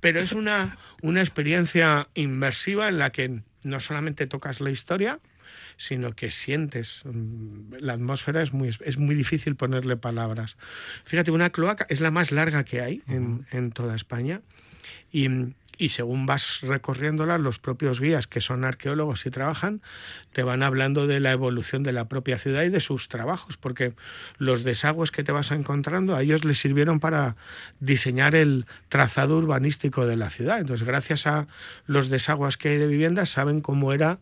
[0.00, 5.18] Pero es una, una experiencia inmersiva en la que no solamente tocas la historia,
[5.76, 10.56] sino que sientes mm, la atmósfera es muy es muy difícil ponerle palabras.
[11.04, 14.42] Fíjate una cloaca es la más larga que hay en, en toda España
[15.12, 15.28] y,
[15.80, 19.80] y según vas recorriéndola los propios guías que son arqueólogos y trabajan
[20.34, 23.94] te van hablando de la evolución de la propia ciudad y de sus trabajos porque
[24.36, 27.34] los desagües que te vas encontrando a ellos les sirvieron para
[27.80, 30.60] diseñar el trazado urbanístico de la ciudad.
[30.60, 31.46] Entonces gracias a
[31.86, 34.18] los desagües que hay de viviendas saben cómo era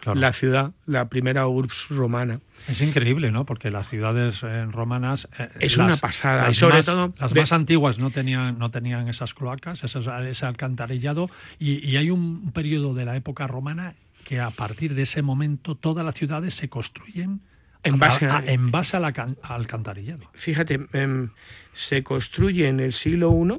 [0.00, 0.18] Claro.
[0.18, 2.40] la ciudad, la primera urbs romana.
[2.68, 3.44] Es increíble, ¿no?
[3.44, 7.14] Porque las ciudades eh, romanas eh, Es las- una pasada, las y sobre más- todo
[7.18, 11.96] las de- más antiguas no tenían no tenían esas cloacas, esos- ese alcantarillado y, y
[11.98, 16.14] hay un periodo de la época romana que a partir de ese momento todas las
[16.14, 17.40] ciudades se construyen
[17.82, 20.30] En base a- en base al acan- al alcantarillado.
[20.34, 21.30] Fíjate, em,
[21.74, 23.58] se construye en el siglo I,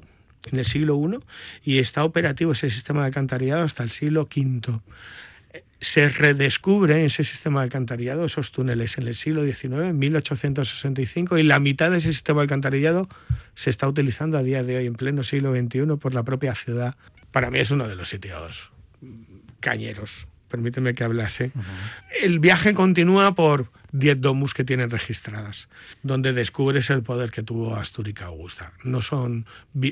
[0.52, 1.20] en el siglo I,
[1.72, 4.80] y está operativo ese sistema de alcantarillado hasta el siglo V.
[5.82, 11.44] Se redescubre ese sistema de alcantarillado, esos túneles, en el siglo XIX, en 1865, y
[11.44, 13.10] la mitad de ese sistema alcantarillado
[13.56, 16.96] se está utilizando a día de hoy, en pleno siglo XXI, por la propia ciudad.
[17.32, 18.72] Para mí es uno de los sitios
[19.60, 20.28] cañeros.
[20.52, 21.52] Permíteme que hablase.
[22.22, 25.68] El viaje continúa por 10 domus que tienen registradas,
[26.04, 28.72] donde descubres el poder que tuvo Astúrica Augusta.
[28.84, 29.46] No son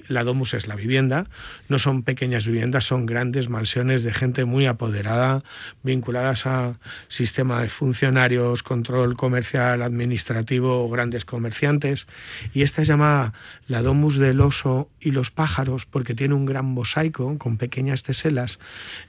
[0.07, 1.27] la domus es la vivienda,
[1.67, 5.43] no son pequeñas viviendas, son grandes mansiones de gente muy apoderada,
[5.83, 12.07] vinculadas a sistema de funcionarios, control comercial, administrativo, grandes comerciantes.
[12.53, 13.33] Y esta es llamada
[13.67, 18.59] la domus del oso y los pájaros porque tiene un gran mosaico con pequeñas teselas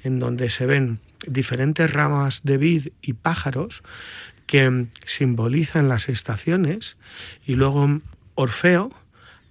[0.02, 3.82] en donde se ven diferentes ramas de vid y pájaros
[4.46, 6.96] que simbolizan las estaciones
[7.46, 8.00] y luego
[8.34, 8.90] Orfeo,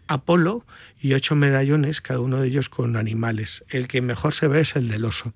[0.07, 0.65] Apolo
[1.01, 3.63] y ocho medallones, cada uno de ellos con animales.
[3.69, 5.33] El que mejor se ve es el del oso.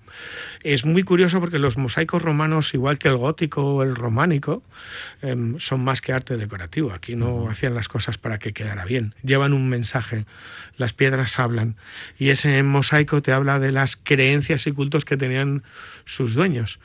[0.63, 4.61] Es muy curioso porque los mosaicos romanos, igual que el gótico o el románico,
[5.21, 6.91] em, son más que arte decorativo.
[6.91, 9.15] Aquí no hacían las cosas para que quedara bien.
[9.23, 10.25] Llevan un mensaje.
[10.77, 11.75] Las piedras hablan.
[12.19, 15.63] Y ese mosaico te habla de las creencias y cultos que tenían
[16.05, 16.79] sus dueños.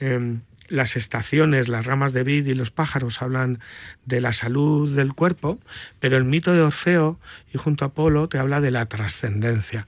[0.00, 3.60] Em, las estaciones, las ramas de vid y los pájaros hablan
[4.04, 5.58] de la salud del cuerpo,
[6.00, 7.18] pero el mito de Orfeo
[7.52, 9.86] y junto a Apolo te habla de la trascendencia.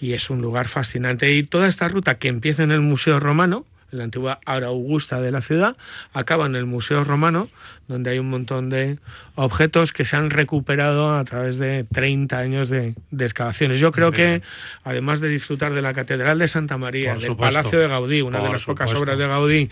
[0.00, 1.32] Y es un lugar fascinante.
[1.32, 5.30] Y toda esta ruta que empieza en el Museo Romano, en la antigua Augusta de
[5.30, 5.76] la ciudad,
[6.12, 7.48] acaba en el Museo Romano,
[7.88, 8.98] donde hay un montón de
[9.36, 13.80] objetos que se han recuperado a través de 30 años de, de excavaciones.
[13.80, 14.42] Yo creo que,
[14.84, 17.54] además de disfrutar de la Catedral de Santa María, Por del supuesto.
[17.54, 19.70] Palacio de Gaudí, una de las pocas obras de Gaudí,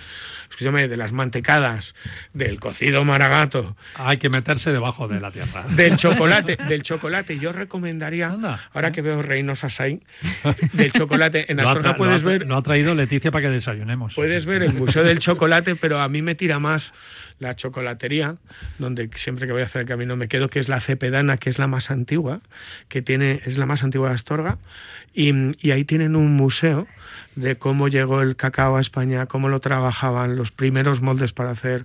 [0.51, 1.95] escúchame, de las mantecadas,
[2.33, 5.65] del cocido maragato, Hay que meterse debajo de la tierra.
[5.71, 8.37] del chocolate, del chocolate, yo recomendaría,
[8.73, 10.03] ahora que veo Reynosa Sain,
[10.73, 14.12] del chocolate, en Astorga puedes ver Lo ha traído Leticia para que desayunemos.
[14.15, 16.93] Puedes ver el Museo del Chocolate, pero a mí me tira más
[17.39, 18.37] la chocolatería,
[18.79, 21.51] donde siempre que voy a hacer el camino me quedo, que es la Cepedana, que
[21.51, 22.41] es la más antigua,
[22.89, 24.59] que tiene, es la más antigua de Astorga,
[25.13, 25.33] y,
[25.71, 26.87] ahí tienen un museo
[27.35, 31.85] de cómo llegó el cacao a España, cómo lo trabajaban, los primeros moldes para hacer,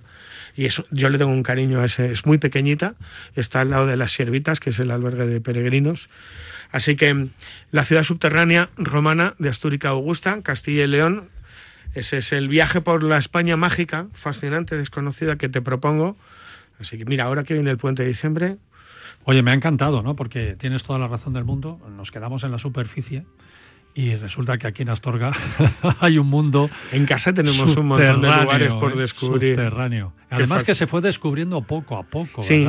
[0.56, 2.94] y eso, yo le tengo un cariño a ese, es muy pequeñita,
[3.34, 6.08] está al lado de las Siervitas, que es el albergue de peregrinos,
[6.70, 7.28] Así que
[7.70, 11.30] la ciudad subterránea romana de Astúrica Augusta, Castilla y León,
[11.94, 16.16] ese es el viaje por la España mágica, fascinante, desconocida que te propongo.
[16.80, 18.56] Así que mira, ahora que viene el puente de diciembre,
[19.24, 20.16] Oye, me ha encantado, ¿no?
[20.16, 21.78] Porque tienes toda la razón del mundo.
[21.94, 23.24] Nos quedamos en la superficie
[23.94, 25.32] y resulta que aquí en Astorga
[26.00, 26.70] hay un mundo.
[26.92, 28.96] En casa tenemos un montón de lugares por ¿eh?
[28.96, 29.56] descubrir.
[29.56, 30.12] Subterráneo.
[30.30, 32.66] Además que se fue descubriendo poco a poco, Sí.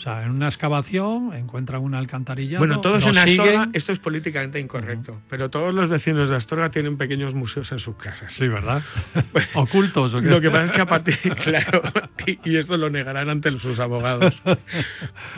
[0.00, 2.60] O sea, en una excavación encuentran un alcantarillado.
[2.64, 3.70] Bueno, todos en Astorga, siguen.
[3.74, 7.96] esto es políticamente incorrecto, pero todos los vecinos de Astorga tienen pequeños museos en sus
[7.96, 8.32] casas.
[8.32, 8.82] Sí, ¿verdad?
[9.54, 10.14] Ocultos.
[10.14, 10.28] ¿o qué?
[10.30, 11.82] Lo que pasa es que a partir, claro,
[12.26, 14.40] y, y esto lo negarán ante sus abogados.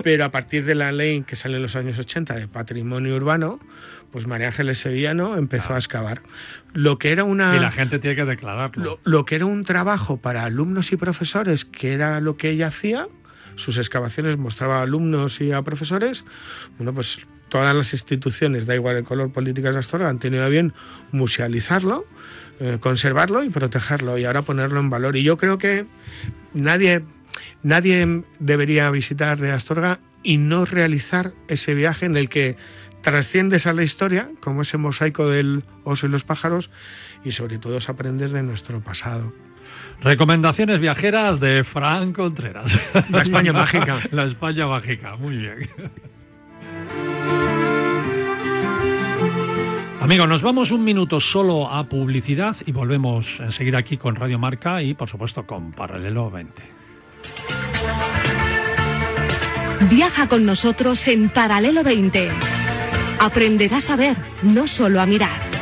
[0.04, 3.58] Pero a partir de la ley que sale en los años 80 de patrimonio urbano,
[4.12, 6.22] pues María Ángeles Sevillano empezó a excavar.
[6.72, 8.84] Lo que era una Y la gente tiene que declararlo.
[8.84, 12.68] lo, lo que era un trabajo para alumnos y profesores, que era lo que ella
[12.68, 13.08] hacía,
[13.56, 16.24] sus excavaciones mostraba a alumnos y a profesores,
[16.78, 20.72] bueno, pues todas las instituciones, da igual el color políticas de Astorga, han tenido bien
[21.10, 22.06] musealizarlo,
[22.60, 25.16] eh, conservarlo y protegerlo y ahora ponerlo en valor.
[25.16, 25.84] Y yo creo que
[26.54, 27.02] nadie,
[27.62, 32.56] nadie debería visitar de Astorga y no realizar ese viaje en el que
[33.02, 36.70] trasciendes a la historia, como ese mosaico del oso y los pájaros,
[37.24, 39.32] y sobre todo aprendes de nuestro pasado.
[40.00, 42.78] Recomendaciones viajeras de Fran Contreras.
[43.08, 44.00] La España mágica.
[44.10, 45.70] La España mágica, muy bien.
[50.00, 54.82] Amigos, nos vamos un minuto solo a publicidad y volvemos enseguida aquí con Radio Marca
[54.82, 56.62] y por supuesto con Paralelo 20.
[59.88, 62.30] Viaja con nosotros en Paralelo 20.
[63.20, 65.61] Aprenderás a ver, no solo a mirar.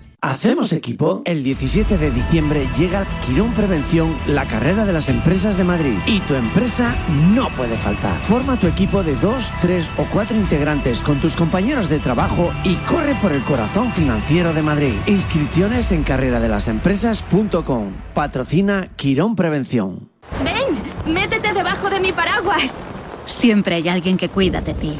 [0.23, 1.23] ¿Hacemos equipo?
[1.25, 5.97] El 17 de diciembre llega Quirón Prevención, la carrera de las empresas de Madrid.
[6.05, 6.93] Y tu empresa
[7.33, 8.15] no puede faltar.
[8.19, 12.75] Forma tu equipo de dos, tres o cuatro integrantes con tus compañeros de trabajo y
[12.87, 14.93] corre por el corazón financiero de Madrid.
[15.07, 17.91] Inscripciones en carreradelasempresas.com.
[18.13, 20.11] Patrocina Quirón Prevención.
[20.43, 21.11] ¡Ven!
[21.11, 22.77] ¡Métete debajo de mi paraguas!
[23.25, 24.99] Siempre hay alguien que cuida de ti.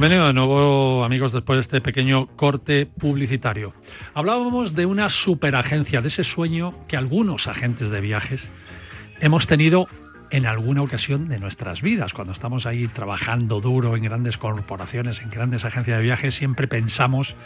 [0.00, 3.74] Bienvenido de nuevo, amigos, después de este pequeño corte publicitario.
[4.14, 8.40] Hablábamos de una superagencia, de ese sueño que algunos agentes de viajes
[9.20, 9.88] hemos tenido
[10.30, 12.14] en alguna ocasión de nuestras vidas.
[12.14, 17.36] Cuando estamos ahí trabajando duro en grandes corporaciones, en grandes agencias de viajes, siempre pensamos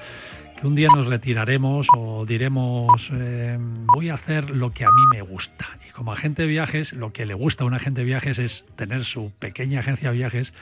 [0.64, 3.58] un día nos retiraremos o diremos eh,
[3.94, 5.66] voy a hacer lo que a mí me gusta.
[5.86, 8.64] Y como agente de viajes, lo que le gusta a un agente de viajes es
[8.76, 10.52] tener su pequeña agencia de viajes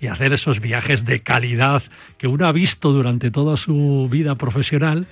[0.00, 1.82] y hacer esos viajes de calidad
[2.18, 5.06] que uno ha visto durante toda su vida profesional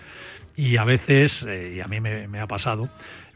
[0.56, 2.90] y a veces, eh, y a mí me, me ha pasado,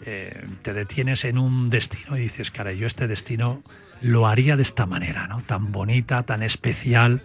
[0.04, 3.62] eh, te detienes en un destino y dices, cara, yo este destino
[4.00, 5.42] lo haría de esta manera, ¿no?
[5.42, 7.22] Tan bonita, tan especial.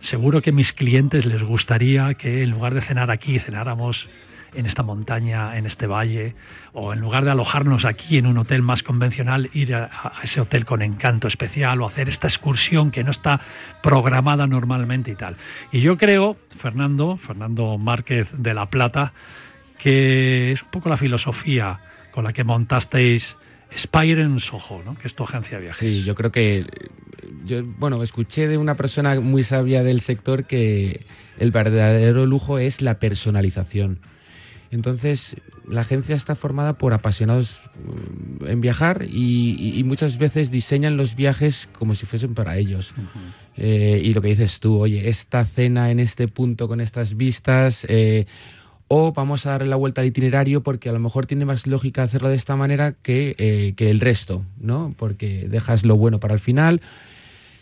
[0.00, 4.08] Seguro que a mis clientes les gustaría que en lugar de cenar aquí, cenáramos
[4.54, 6.34] en esta montaña, en este valle,
[6.72, 10.40] o en lugar de alojarnos aquí en un hotel más convencional, ir a, a ese
[10.40, 13.40] hotel con encanto especial o hacer esta excursión que no está
[13.82, 15.36] programada normalmente y tal.
[15.72, 19.12] Y yo creo, Fernando, Fernando Márquez de La Plata,
[19.78, 21.80] que es un poco la filosofía
[22.10, 23.36] con la que montasteis
[23.76, 24.96] Spire en Soho, ¿no?
[24.96, 25.88] que es tu agencia de viajes.
[25.90, 26.66] Sí, yo creo que
[27.44, 31.04] yo, bueno, escuché de una persona muy sabia del sector que
[31.38, 34.00] el verdadero lujo es la personalización.
[34.70, 35.36] Entonces,
[35.70, 37.60] la agencia está formada por apasionados
[38.40, 42.56] mm, en viajar y, y- y muchas veces diseñan los viajes como si fuesen para
[42.58, 42.92] ellos.
[43.56, 47.84] Eh, y lo que dices tú, oye, esta cena en este punto con estas vistas,
[47.88, 48.26] eh,
[48.88, 52.02] o vamos a darle la vuelta al itinerario porque a lo mejor tiene más lógica
[52.02, 54.94] hacerlo de esta manera que, eh, que el resto, ¿no?
[54.98, 56.80] Porque dejas lo bueno para el final.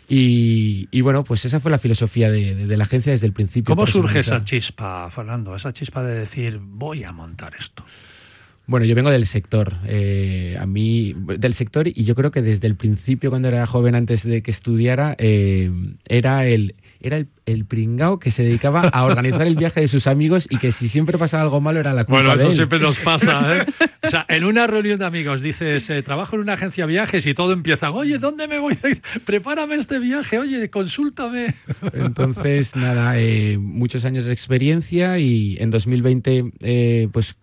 [0.09, 3.33] Y, y bueno, pues esa fue la filosofía de, de- de la agencia desde el
[3.33, 3.75] principio.
[3.75, 5.53] ¿Cómo surge esa chispa, Fernando?
[5.55, 7.83] Esa chispa de decir, voy a montar esto.
[8.67, 12.67] Bueno, yo vengo del sector, eh, a mí, del sector, y yo creo que desde
[12.67, 15.71] el principio, cuando era joven, antes de que estudiara, eh,
[16.05, 20.07] era el era el, el pringao que se dedicaba a organizar el viaje de sus
[20.07, 22.55] amigos y que si siempre pasaba algo malo era la culpa Bueno, de eso él.
[22.57, 23.65] siempre nos pasa, ¿eh?
[24.03, 27.25] O sea, en una reunión de amigos dices, eh, trabajo en una agencia de viajes
[27.25, 29.01] y todo empieza, oye, ¿dónde me voy a ir?
[29.25, 31.55] Prepárame este viaje, oye, consúltame.
[31.93, 37.37] Entonces, nada, eh, muchos años de experiencia y en 2020, eh, pues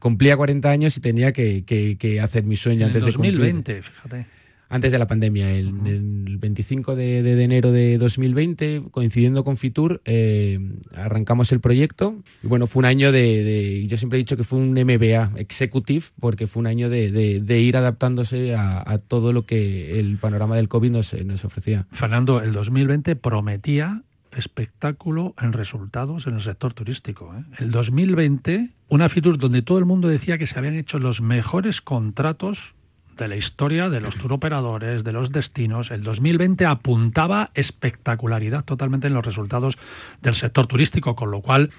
[0.00, 3.32] cumplía 40 años y tenía que, que- que hacer mi sueño En antes de cumplir.
[3.34, 4.26] 2020, fíjate.
[4.68, 9.58] Antes de la pandemia, el, el 25 de, de- de enero de 2020, coincidiendo con
[9.58, 10.58] Fitur, eh,
[10.94, 12.16] arrancamos el proyecto.
[12.42, 15.32] Y bueno, fue un año de, de- Yo siempre he dicho que fue un MBA
[15.36, 19.98] Executive, porque fue un año de, de- de ir adaptándose a, a todo lo que
[20.00, 21.86] el panorama del COVID nos, nos ofrecía.
[21.92, 24.00] Fernando, el 2020 prometía
[24.36, 27.34] espectáculo en resultados en el sector turístico.
[27.36, 27.42] ¿eh?
[27.58, 31.80] El 2020, una Fitur donde todo el mundo decía que se habían hecho los mejores
[31.80, 32.74] contratos
[33.16, 35.90] de la historia de los turoperadores, de los destinos.
[35.90, 39.76] El 2020 apuntaba espectacularidad totalmente en los resultados
[40.22, 41.70] del sector turístico, con lo cual,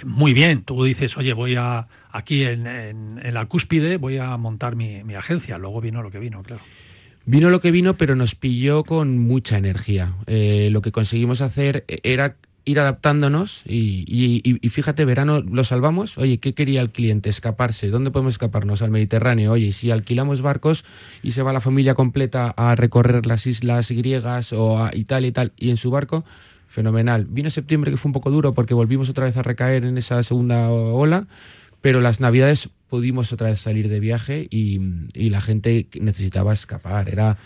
[0.00, 4.18] eh, muy bien, tú dices, oye, voy a aquí en, en- en la cúspide, voy
[4.18, 5.58] a montar mi, mi agencia.
[5.58, 6.62] Luego vino lo que vino, claro.
[7.30, 10.14] Vino lo que vino, pero nos pilló con mucha energía.
[10.26, 16.16] Eh, lo que conseguimos hacer era ir adaptándonos y, y- y- fíjate, verano lo salvamos.
[16.16, 17.28] Oye, ¿qué quería el cliente?
[17.28, 17.90] Escaparse.
[17.90, 18.80] ¿Dónde podemos escaparnos?
[18.80, 19.52] Al Mediterráneo.
[19.52, 20.86] Oye, si alquilamos barcos
[21.22, 25.32] y se va la familia completa a recorrer las islas griegas o a Italia y
[25.32, 26.24] tal, y en su barco,
[26.66, 27.26] fenomenal.
[27.28, 30.22] Vino septiembre que fue un poco duro porque volvimos otra vez a recaer en esa
[30.22, 31.26] segunda ola,
[31.82, 34.80] pero las navidades pudimos otra vez salir de viaje y,
[35.14, 37.08] y la gente necesitaba escapar.
[37.08, 37.36] Era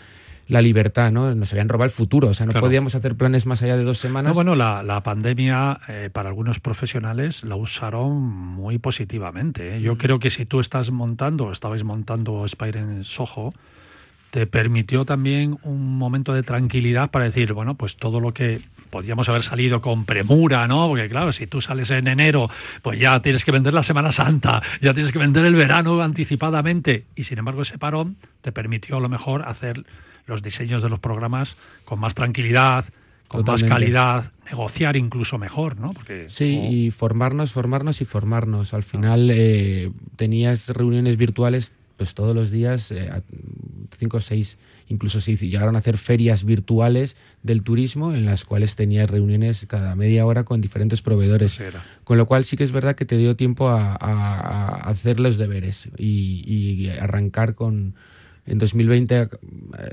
[0.47, 1.33] la libertad, ¿no?
[1.35, 2.67] Nos habían robado el futuro, o sea, no Claro.
[2.67, 4.31] podíamos hacer planes más allá de dos semanas.
[4.31, 9.77] No, bueno, la, la pandemia eh, para algunos profesionales la usaron muy positivamente.
[9.77, 9.81] ¿eh?
[9.81, 13.53] Yo creo que si tú estás montando, estabais montando Spire en Soho,
[14.31, 18.61] te permitió también un momento de tranquilidad para decir, bueno, pues todo lo que
[18.93, 20.87] podíamos haber salido con premura, ¿no?
[20.87, 22.47] Porque claro, si tú sales en enero,
[22.83, 27.05] pues ya tienes que vender la Semana Santa, ya tienes que vender el verano anticipadamente.
[27.15, 29.83] Y sin embargo, ese parón te permitió a lo mejor hacer
[30.27, 32.85] los diseños de los programas con más tranquilidad,
[33.27, 33.67] con Totalmente.
[33.67, 35.91] más calidad, negociar incluso mejor, ¿no?
[35.93, 38.75] Porque Sí, y formarnos, formarnos y formarnos.
[38.75, 41.73] Al final eh, tenías reuniones virtuales
[42.03, 43.09] pues todos los días, eh,
[43.97, 44.57] cinco o seis,
[44.89, 49.95] incluso seis, llegaron a hacer ferias virtuales del turismo en las cuales tenías reuniones cada
[49.95, 51.53] media hora con diferentes proveedores.
[52.03, 54.39] Con lo cual sí que es verdad que te dio tiempo a, a-
[54.85, 57.95] a hacer los deberes y, y arrancar con...
[58.45, 59.29] En 2020 eh,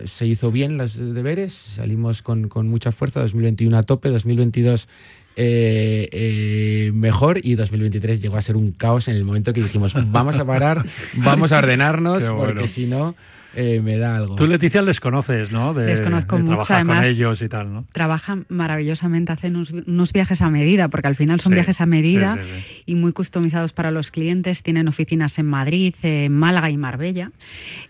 [0.07, 4.89] se hizo bien los deberes, salimos con, con mucha fuerza, 2021 a tope, 2022
[5.43, 9.95] eh, eh, mejor y 2023 llegó a ser un caos en el momento que dijimos
[9.95, 10.85] vamos a parar,
[11.17, 12.37] vamos a ordenarnos bueno.
[12.37, 13.15] porque si no
[13.55, 14.37] eh, me da algo.
[14.37, 15.75] Tú, Leticia, les conoces, ¿no?
[15.75, 17.09] De, Les conozco de mucho, trabajar con además.
[17.09, 17.85] ellos y tal, ¿no?
[17.93, 21.87] Trabajan maravillosamente, hacen unos, unos viajes a medida, porque al final son Sí, viajes a
[21.87, 22.83] medida sí, sí, sí.
[22.87, 24.63] y muy customizados para los clientes.
[24.63, 27.33] Tienen oficinas en Madrid, en Málaga y Marbella.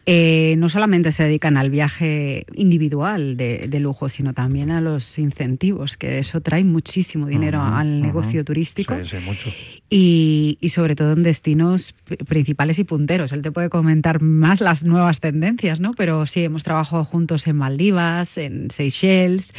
[0.07, 5.19] Eh, no solamente se dedican al viaje individual de, de lujo, sino también a los
[5.19, 8.07] incentivos, que eso trae muchísimo dinero al ujú.
[8.07, 8.97] negocio turístico.
[9.03, 9.55] Sí, sí, mucho.
[9.93, 13.32] Y, y sobre todo en destinos pr- principales y punteros.
[13.32, 15.95] Él te puede comentar más las nuevas tendencias, ¿no?
[15.95, 19.53] Pero sí, hemos trabajado juntos en Maldivas, en Seychelles,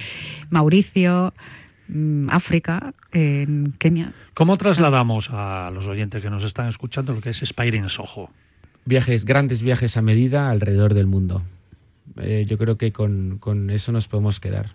[0.49, 1.33] Mauricio,
[1.89, 4.13] mm, África, en Kenia.
[4.33, 8.29] ¿Cómo trasladamos a los oyentes que nos están escuchando lo que es Spiring Soho?
[8.85, 11.43] Viajes, grandes viajes a medida alrededor del mundo.
[12.21, 14.67] Eh, yo creo que con, con eso nos podemos quedar.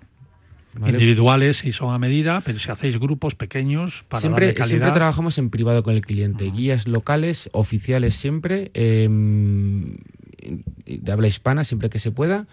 [0.75, 0.93] ¿Vale?
[0.95, 4.69] Individuales y son a medida, pero si hacéis grupos pequeños para siempre, darle calidad.
[4.71, 9.09] siempre trabajamos en privado con el cliente, guías locales, oficiales siempre, eh,
[10.87, 12.47] de habla hispana siempre que se pueda.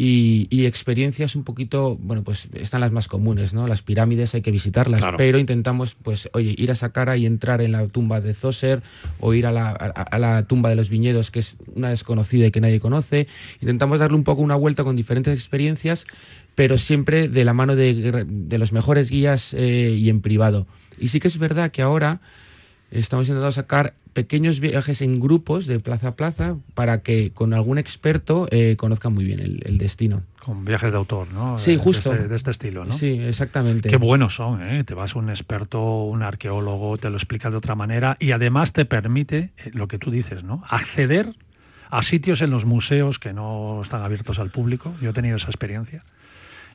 [0.00, 3.66] Y, y experiencias un poquito, bueno, pues están las más comunes, ¿no?
[3.66, 5.16] Las pirámides hay que visitarlas, Claro.
[5.16, 8.80] pero intentamos, pues, oye, ir a Saqqara y entrar en la tumba de Zoser
[9.18, 12.46] o ir a la, a, a la tumba de los viñedos, que es una desconocida
[12.46, 13.26] y que nadie conoce.
[13.60, 16.06] Intentamos darle un poco una vuelta con diferentes experiencias,
[16.54, 20.68] pero siempre de la mano de, de los mejores guías eh, y en privado.
[21.00, 22.20] Y sí que es verdad que ahora
[22.90, 27.78] estamos intentando sacar pequeños viajes en grupos de plaza a plaza para que con algún
[27.78, 30.22] experto eh, conozcan muy bien el, el destino.
[30.44, 31.58] Con viajes de autor, ¿no?
[31.58, 32.12] Sí, de justo.
[32.12, 32.94] este- De, este estilo, ¿no?
[32.94, 33.90] Sí, exactamente.
[33.90, 34.82] Qué buenos son, ¿eh?
[34.84, 38.84] Te vas un experto, un arqueólogo, te lo explica de otra manera y además te
[38.86, 40.64] permite, eh, lo que tú dices, ¿no?
[40.68, 41.34] Acceder
[41.90, 44.94] a sitios en los museos que no están abiertos al público.
[45.02, 46.02] Yo he tenido esa experiencia.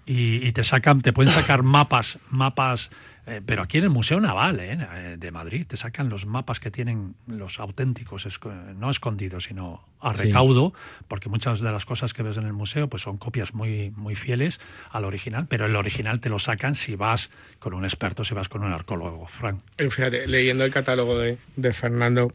[0.05, 2.89] Y, y te sacan, te pueden sacar mapas, mapas,
[3.25, 4.77] eh, pero aquí en el Museo Naval ¿eh?
[4.93, 8.27] Eh, de Madrid te sacan los mapas que tienen los auténticos,
[8.75, 10.23] no escondidos, sino a Sí.
[10.23, 10.73] recaudo,
[11.07, 14.15] porque muchas de las cosas que ves en el museo pues son copias muy, muy
[14.15, 14.59] fieles
[14.91, 18.49] al original, pero el original te lo sacan si vas con un experto, si vas
[18.49, 19.61] con un arqueólogo, Frank.
[19.77, 22.33] Eh, Fíjate, leyendo el catálogo de, de Fernando,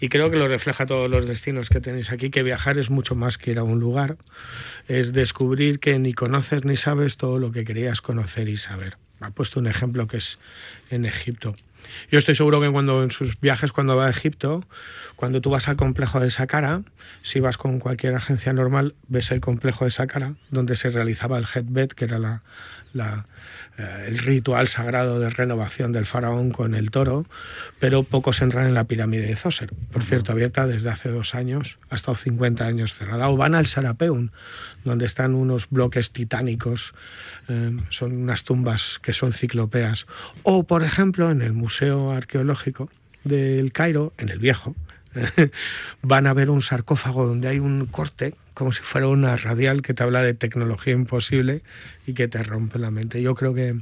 [0.00, 3.14] y creo que lo refleja todos los destinos que tenéis aquí, que viajar es mucho
[3.14, 4.16] más que ir a un lugar,
[4.88, 8.96] es descubrir que ni conoces ni sabes todo lo que querías conocer y saber.
[9.22, 10.38] Ha puesto un ejemplo que es
[10.92, 11.54] en Egipto.
[12.10, 14.64] Yo estoy seguro que cuando en sus viajes, cuando va a Egipto,
[15.16, 16.82] cuando tú vas al complejo de Saqqara,
[17.22, 21.46] si vas con cualquier agencia normal, ves el complejo de Saqqara, donde se realizaba el
[21.52, 22.42] Hetbet, que era la,
[23.78, 27.24] eh, el ritual sagrado de renovación del faraón con el toro,
[27.80, 31.78] pero pocos entran en la pirámide de Zoser, por cierto, abierta desde hace dos años,
[31.88, 34.30] ha estado 50 años cerrada, o van al Sarapeun,
[34.84, 36.92] donde están unos bloques titánicos,
[37.48, 40.06] eh, son unas tumbas que son ciclopeas,
[40.42, 42.88] o por ejemplo en el Museo Arqueológico
[43.24, 44.74] del Cairo, en el viejo,
[46.02, 49.94] van a ver un sarcófago donde hay un corte, como si fuera una radial que
[49.94, 51.62] te habla de tecnología imposible
[52.06, 53.22] y que te rompe la mente.
[53.22, 53.74] Yo creo que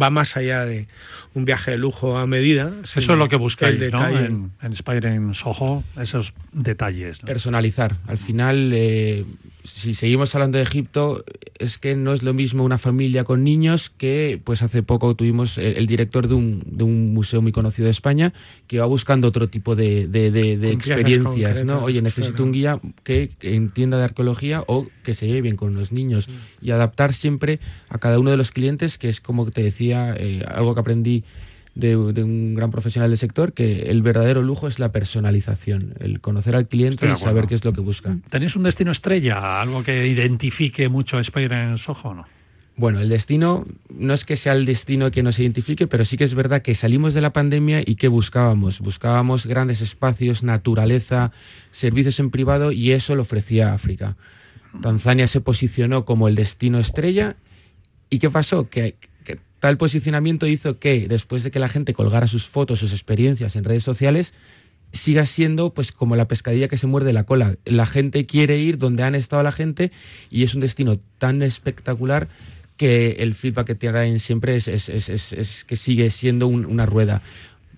[0.00, 0.86] va más allá de
[1.34, 2.72] un viaje de lujo a medida.
[2.84, 3.98] Eso es lo que buscáis, el ¿no?
[3.98, 4.26] detalle.
[4.26, 7.22] En, en Inspiring Soho, esos detalles.
[7.22, 7.26] ¿no?
[7.26, 7.96] Personalizar.
[8.06, 9.24] Al final, eh,
[9.64, 11.24] si seguimos hablando de Egipto,
[11.58, 15.58] es que no es lo mismo una familia con niños que, pues hace poco tuvimos
[15.58, 18.32] el, el director de un, de un museo muy conocido de España
[18.68, 21.82] que va buscando otro tipo de, de- de- de Con piezas experiencias, ¿no?
[21.82, 25.74] Oye, necesito un guía que, que entienda de arqueología o que se lleve bien con
[25.74, 26.28] los niños
[26.62, 27.58] y adaptar siempre
[27.88, 31.24] a cada uno de los clientes, que es como te decía, eh, algo que aprendí
[31.74, 36.20] de, de un gran profesional del sector, que el verdadero lujo es la personalización, el
[36.20, 38.16] conocer al cliente y saber qué es lo que busca.
[38.30, 39.60] ¿Tenéis un destino estrella?
[39.60, 42.33] ¿Algo que identifique mucho a Inspiring Soho o no?
[42.76, 46.24] Bueno, el destino no es que sea el destino que nos identifique, pero sí que
[46.24, 48.80] es verdad que salimos de la pandemia y que buscábamos.
[48.80, 51.30] Buscábamos grandes espacios, naturaleza,
[51.70, 54.16] servicios en privado y eso lo ofrecía África.
[54.82, 57.36] Tanzania se posicionó como el destino estrella
[58.10, 58.68] y ¿qué pasó?
[58.68, 62.92] Que, que tal posicionamiento hizo que después de que la gente colgara sus fotos, sus
[62.92, 64.34] experiencias en redes sociales,
[64.92, 67.56] siga siendo pues como la pescadilla que se muerde la cola.
[67.64, 69.92] La gente quiere ir donde han estado la gente
[70.28, 72.28] y es un destino tan espectacular
[72.76, 76.86] que el feedback que traen siempre es, es- es- es- que sigue siendo un- una
[76.86, 77.22] rueda.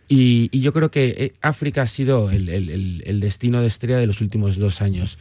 [0.09, 3.99] Y, y yo creo que eh, África ha sido el, el- el- destino de estrella
[3.99, 5.18] de los últimos dos años.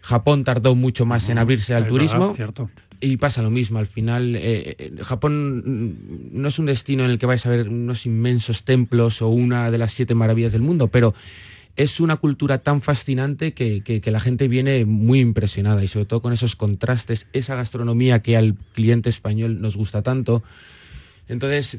[0.00, 2.18] Japón tardó mucho más en abrirse al turismo.
[2.28, 2.34] verdad.
[2.98, 7.10] Y pasa lo mismo, al final eh, eh, Japón mm, no es un destino en
[7.10, 10.62] el que vais a ver unos inmensos templos o una de las siete maravillas del
[10.62, 11.12] mundo, pero
[11.76, 16.06] es una cultura tan fascinante que, que- que la gente viene muy impresionada y sobre
[16.06, 20.42] todo con esos contrastes, esa gastronomía que al cliente español nos gusta tanto.
[21.28, 21.78] Entonces,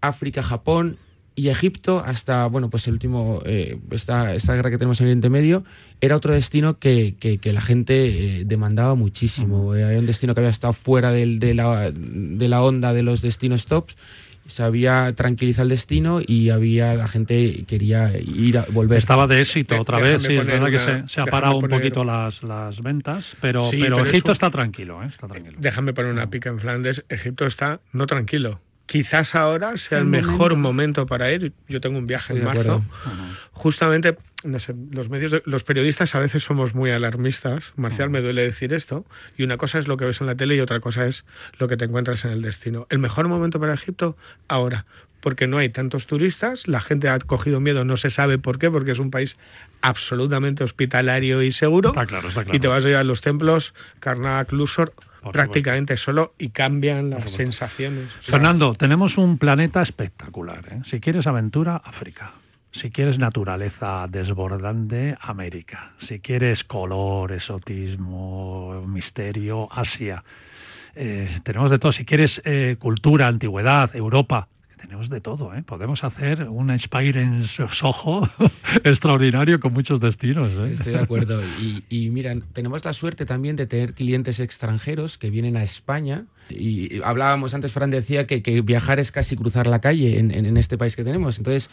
[0.00, 0.96] África, Japón
[1.34, 5.28] y Egipto, hasta, bueno, pues el último, eh, esta, esta guerra que tenemos en Oriente
[5.28, 5.64] Medio,
[6.00, 9.74] era otro destino que, que- que la gente eh, demandaba muchísimo.
[9.74, 13.20] Era un destino que había estado fuera del- de, la, de la onda de los
[13.22, 13.96] destinos tops.
[14.46, 18.98] Se había tranquilizado el destino y había la gente quería ir a volver.
[18.98, 22.04] Estaba de éxito otra vez, sí, es verdad que se, se ha parado un poquito
[22.04, 25.06] las, las ventas, pero, Sí, pero, Egipto está tranquilo, ¿eh?
[25.08, 25.56] está tranquilo.
[25.60, 27.04] Déjame poner una pica en Flandes.
[27.08, 28.60] Egipto está no tranquilo.
[28.86, 30.56] Quizás ahora sea el el mejor momento.
[30.56, 31.52] momento para ir.
[31.68, 32.84] Yo tengo un viaje Estoy en de marzo.
[33.52, 37.64] Justamente, no sé, los medios, de- los periodistas a veces somos muy alarmistas.
[37.76, 39.04] Marcial, me duele decir esto.
[39.36, 41.24] Y una cosa es lo que ves en la tele y otra cosa es
[41.58, 42.86] lo que te encuentras en el destino.
[42.90, 44.16] El mejor momento para Egipto
[44.48, 44.84] ahora,
[45.20, 48.70] porque no hay tantos turistas, la gente ha cogido miedo, no se sabe por qué,
[48.70, 49.36] porque es un país
[49.86, 51.90] absolutamente hospitalario y seguro.
[51.90, 52.56] Está claro, está claro.
[52.56, 54.92] Y te vas a ir a los templos, Karnak, Luxor,
[55.32, 58.10] prácticamente solo y cambian las sensaciones.
[58.22, 60.64] Fernando, tenemos un planeta espectacular.
[60.70, 60.80] ¿eh?
[60.84, 62.32] Si quieres aventura, África.
[62.72, 65.92] Si quieres naturaleza desbordante, América.
[65.98, 70.22] Si quieres color, esotismo, misterio, Asia.
[70.94, 71.92] Eh, tenemos de todo.
[71.92, 74.48] Si quieres eh, cultura, antigüedad, Europa.
[74.86, 75.64] Tenemos de todo, ¿eh?
[75.64, 78.28] Podemos hacer un Inspire en Soho
[78.84, 80.52] extraordinario con muchos destinos.
[80.52, 80.74] ¿eh?
[80.74, 81.42] Estoy de acuerdo.
[81.60, 86.26] Y, y mira, tenemos la suerte también de tener clientes extranjeros que vienen a España.
[86.50, 90.56] Y hablábamos antes, Fran decía que, que viajar es casi cruzar la calle en- en
[90.56, 91.38] este país que tenemos.
[91.38, 91.68] Entonces,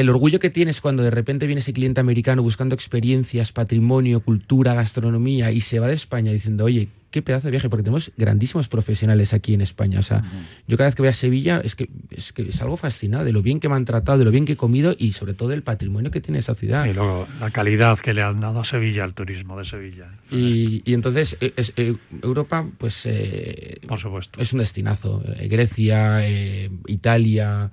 [0.00, 4.74] el orgullo que tienes cuando de repente viene ese cliente americano buscando experiencias, patrimonio, cultura,
[4.74, 8.68] gastronomía y se va de España diciendo, oye, qué pedazo de viaje, porque tenemos grandísimos
[8.68, 9.98] profesionales aquí en España.
[9.98, 10.22] O sea,
[10.68, 13.32] yo cada vez que voy a Sevilla es que, es que es algo fascinado de
[13.32, 15.48] lo bien que me han tratado, de lo bien que he comido y sobre todo
[15.48, 16.84] del patrimonio que tiene esa ciudad.
[16.86, 20.06] Y luego la calidad que le han dado a Sevilla, al turismo de Sevilla.
[20.30, 25.20] Y, y entonces es- eh, Europa, pues eh, por supuesto, es un destinazo.
[25.36, 27.72] Eh, Grecia, eh, Italia,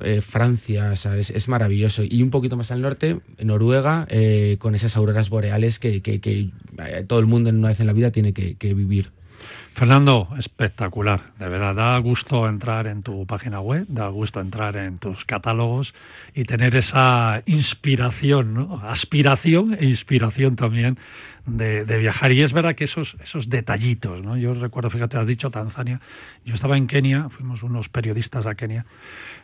[0.00, 2.02] eh, Francia, es, maravilloso.
[2.08, 7.18] Y un poquito más al norte, Noruega, eh, con esas auroras boreales que, eh, todo
[7.18, 9.10] el mundo una vez en la vida tiene que, vivir.
[9.74, 14.98] Fernando, espectacular, de verdad, da gusto entrar en tu página web, da gusto entrar en
[14.98, 15.94] tus catálogos
[16.34, 20.98] y tener esa inspiración, aspiración e inspiración también
[21.48, 22.32] de, viajar.
[22.32, 24.36] Y es verdad que esos, esos detallitos, ¿no?
[24.36, 26.00] yo recuerdo, fíjate, has dicho Tanzania,
[26.44, 28.86] yo estaba en Kenia, fuimos unos periodistas a Kenia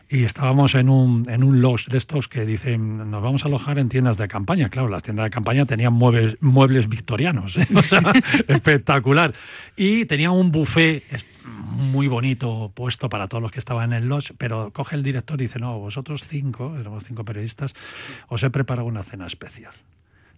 [0.09, 3.79] y estábamos en un, en un lodge de estos que dicen, nos vamos a alojar
[3.79, 4.69] en tiendas de campaña.
[4.69, 7.67] Claro, las tiendas de campaña tenían muebles, muebles victorianos, ¿eh?
[8.49, 9.35] Espectacular.
[9.77, 11.05] Y tenía un buffet
[11.45, 15.41] muy bonito puesto para todos los que estaban en el lodge, pero coge el director
[15.41, 17.75] y dice, no, vosotros cinco, éramos cinco periodistas,
[18.29, 19.73] os he preparado una cena especial.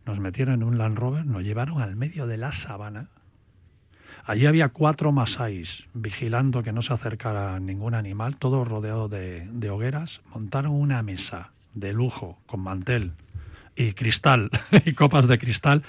[0.06, 3.08] Nos metieron en un Land Rover, nos llevaron al medio de la sabana,
[4.26, 9.70] Allí había cuatro masáis vigilando que no se acercara ningún animal, todo rodeado de, de
[9.70, 10.20] hogueras.
[10.34, 13.12] Montaron una mesa de lujo con mantel
[13.76, 14.50] y cristal
[14.84, 15.84] y copas de cristal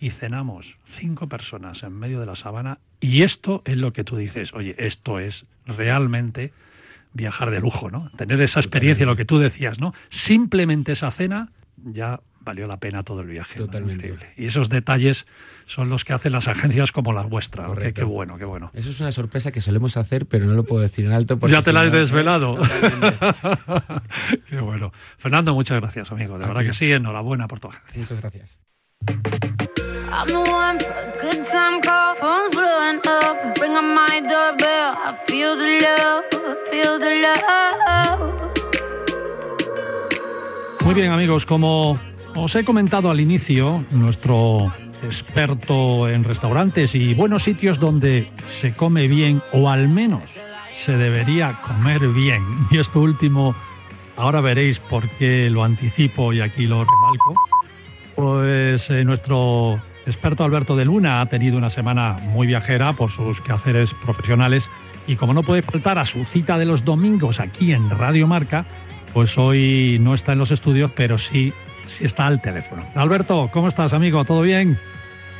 [0.00, 2.78] y cenamos cinco personas en medio de la sabana.
[3.00, 6.52] Y esto es lo que tú dices, oye, esto es realmente
[7.12, 8.10] viajar de lujo, ¿no?
[8.16, 9.92] Tener esa experiencia, lo que tú decías, ¿no?
[10.08, 13.58] Simplemente esa cena ya valió la pena todo el viaje.
[13.58, 13.64] ¿no?
[13.90, 14.26] Increíble.
[14.36, 15.26] Y esos detalles
[15.66, 17.68] son los que hacen las agencias como las vuestras.
[17.68, 17.74] ¿no?
[17.76, 18.70] Qué, qué bueno, qué bueno.
[18.74, 21.38] Eso es una sorpresa que solemos hacer, pero no lo puedo decir en alto.
[21.38, 22.58] porque Ya te la he no- desvelado.
[24.48, 24.92] Qué bueno.
[25.18, 26.38] Fernando, muchas gracias, amigo.
[26.38, 28.00] De A verdad que sí, enhorabuena por tu agencia.
[28.00, 28.58] Muchas gracias.
[30.14, 33.58] I'm the one for a good time call, phone's blowing up.
[33.60, 34.94] Ring on my doorbell.
[34.94, 38.52] I feel the love, I feel the love.
[40.84, 41.98] Muy bien, amigos, como
[42.34, 44.72] os he comentado al inicio, nuestro
[45.02, 48.28] experto en restaurantes y buenos sitios donde
[48.60, 50.22] se come bien o al menos
[50.84, 52.42] se debería comer bien.
[52.70, 53.54] Y esto último,
[54.16, 57.34] ahora veréis por qué lo anticipo y aquí lo remalco.
[58.16, 63.40] Pues eh, nuestro experto Alberto de Luna ha tenido una semana muy viajera por sus
[63.40, 64.64] quehaceres profesionales
[65.06, 68.64] Y como no puede faltar a su cita de los domingos aquí en Radio Marca,
[69.12, 71.52] pues hoy no está en los estudios, pero sí,
[72.00, 72.84] está al teléfono.
[72.94, 74.24] Alberto, ¿cómo estás, amigo?
[74.24, 74.78] ¿Todo bien?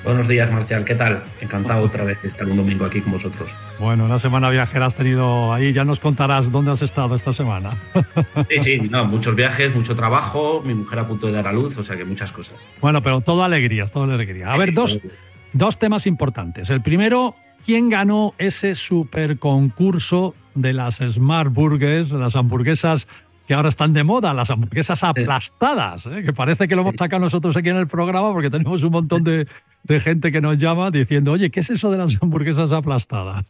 [0.04, 0.84] Buenos días, Marcial.
[0.84, 1.22] ¿Qué tal?
[1.40, 3.48] Encantado otra vez de estar un domingo aquí con vosotros.
[3.78, 5.72] Bueno, una semana viajera has tenido ahí.
[5.72, 7.76] Ya nos contarás dónde has estado esta semana.
[8.48, 10.60] Sí, sí, no, muchos viajes, mucho trabajo.
[10.64, 12.54] Mi mujer a punto de dar a luz, o sea que muchas cosas.
[12.80, 14.52] Bueno, pero todo alegría, todo alegría.
[14.52, 14.98] A ver, dos,
[15.52, 16.68] dos temas importantes.
[16.68, 23.06] El primero, ¿quién ganó ese super concurso de las Smart Burgers, las hamburguesas
[23.52, 26.22] que ahora están de moda, las hamburguesas aplastadas, ¿eh?
[26.24, 29.24] que parece que lo hemos sacado nosotros aquí en el programa porque tenemos un montón
[29.24, 29.46] de,
[29.82, 33.44] de gente que nos llama diciendo, oye, ¿qué es eso de las hamburguesas aplastadas?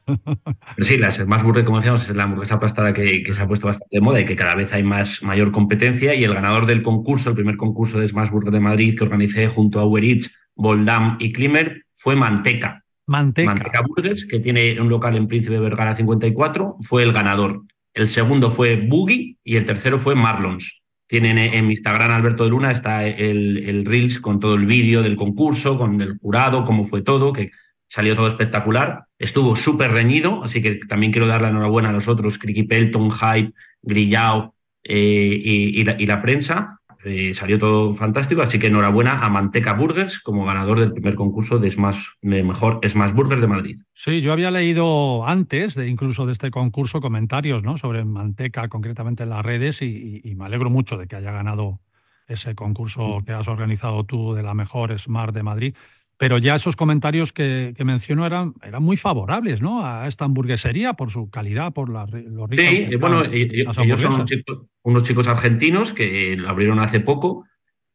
[0.75, 3.47] Pero sí, las Smart Burger, como decíamos, es la hamburguesa aplastada que, que, se ha
[3.47, 6.17] puesto bastante de moda y que cada vez hay más mayor competencia.
[6.17, 9.47] Y el ganador del concurso, el primer concurso de Smart Burger de Madrid que organicé
[9.47, 12.83] junto a Uber Eats, Boldam y Klimer, fue Manteca.
[13.07, 13.55] Manteca.
[13.55, 17.63] Manteca Burgers, que tiene un local en Príncipe Vergara 54, fue el ganador.
[17.95, 20.81] El segundo fue Boogie y el tercero fue Marlons.
[21.07, 25.17] Tienen en Instagram, Alberto de Luna, está el, el Reels con todo el vídeo del
[25.17, 27.51] concurso, con el jurado, cómo fue todo, que
[27.89, 29.05] salió todo espectacular.
[29.19, 33.11] Estuvo súper reñido, así que también quiero dar la enhorabuena a los otros, Criqui Pelton,
[33.11, 36.81] Hype, Grillao eh, y, la, prensa.
[37.05, 41.59] Eh, salió todo fantástico, así que enhorabuena a Manteca Burgers como ganador del primer concurso
[41.59, 43.79] de, Smash, de mejor Smash Burgers de Madrid.
[43.95, 47.77] Sí, yo había leído antes, de incluso de este concurso, comentarios ¿no?
[47.77, 51.81] sobre Manteca, concretamente en las redes, y, y, me alegro mucho de que haya ganado
[52.29, 55.75] ese concurso que has organizado tú de la mejor Smart de Madrid.
[56.23, 59.85] Pero ya esos comentarios que, que menciono eran, eran muy favorables ¿no?
[59.85, 64.27] a esta hamburguesería por su calidad, por la, lo rico Sí, bueno, ellos son unos
[64.27, 67.45] chicos, unos chicos, argentinos que lo abrieron hace poco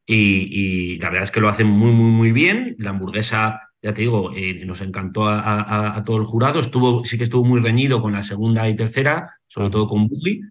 [0.05, 2.75] y, y, la verdad es que lo hacen muy, muy, muy bien.
[2.79, 6.59] La hamburguesa ya te digo, eh, nos encantó a, a, a, todo el jurado.
[6.59, 10.41] Estuvo, sí que estuvo muy reñido con la segunda y tercera, sobre todo con Bully.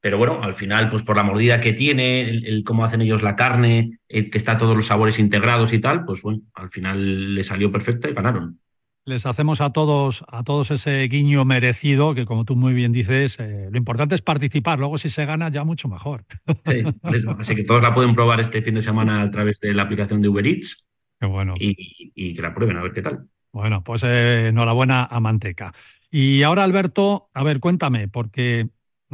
[0.00, 3.22] Pero bueno, al final, pues por la mordida que tiene, el, el cómo hacen ellos
[3.22, 7.34] la carne, el que está todos los sabores integrados y tal, pues bueno, al final
[7.34, 8.58] le salió perfecta y ganaron.
[9.04, 13.34] Les hacemos a todos, a todos ese guiño merecido, que como tú muy bien dices,
[13.38, 16.24] eh, lo importante es participar, luego si se gana ya mucho mejor.
[16.46, 16.82] Sí,
[17.38, 20.20] así que todos la pueden probar este fin de semana a través de la aplicación
[20.20, 20.84] de Uber Eats.
[21.18, 21.54] Qué bueno.
[21.58, 23.26] Y, y que la prueben a ver qué tal.
[23.52, 25.72] Bueno, pues eh, enhorabuena a Manteca.
[26.10, 28.68] Y ahora, Alberto, a ver, cuéntame, porque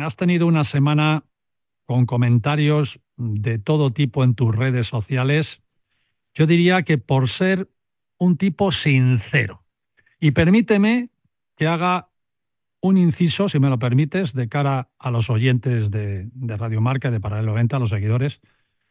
[0.05, 1.25] has tenido una semana
[1.87, 5.61] con comentarios de todo tipo en tus redes sociales.
[6.35, 7.69] Yo diría que por ser
[8.19, 9.63] un tipo sincero.
[10.21, 11.11] Y permíteme
[11.57, 12.09] que haga
[12.81, 17.21] un inciso, si me lo permites, de cara a los oyentes de, Radio Marca, de
[17.21, 18.41] Paralelo 20, a los seguidores,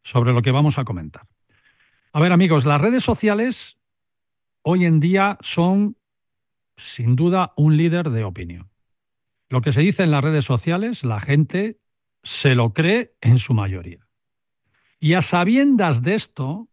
[0.03, 1.23] sobre lo que vamos a comentar.
[2.11, 3.77] A ver, amigos, las redes sociales
[4.61, 5.97] hoy en día son,
[6.75, 8.69] sin duda, un líder de opinión.
[9.49, 11.77] Lo que se dice en las redes sociales, la gente
[12.23, 14.05] se lo cree en su mayoría.
[14.99, 16.67] Y a sabiendas de esto,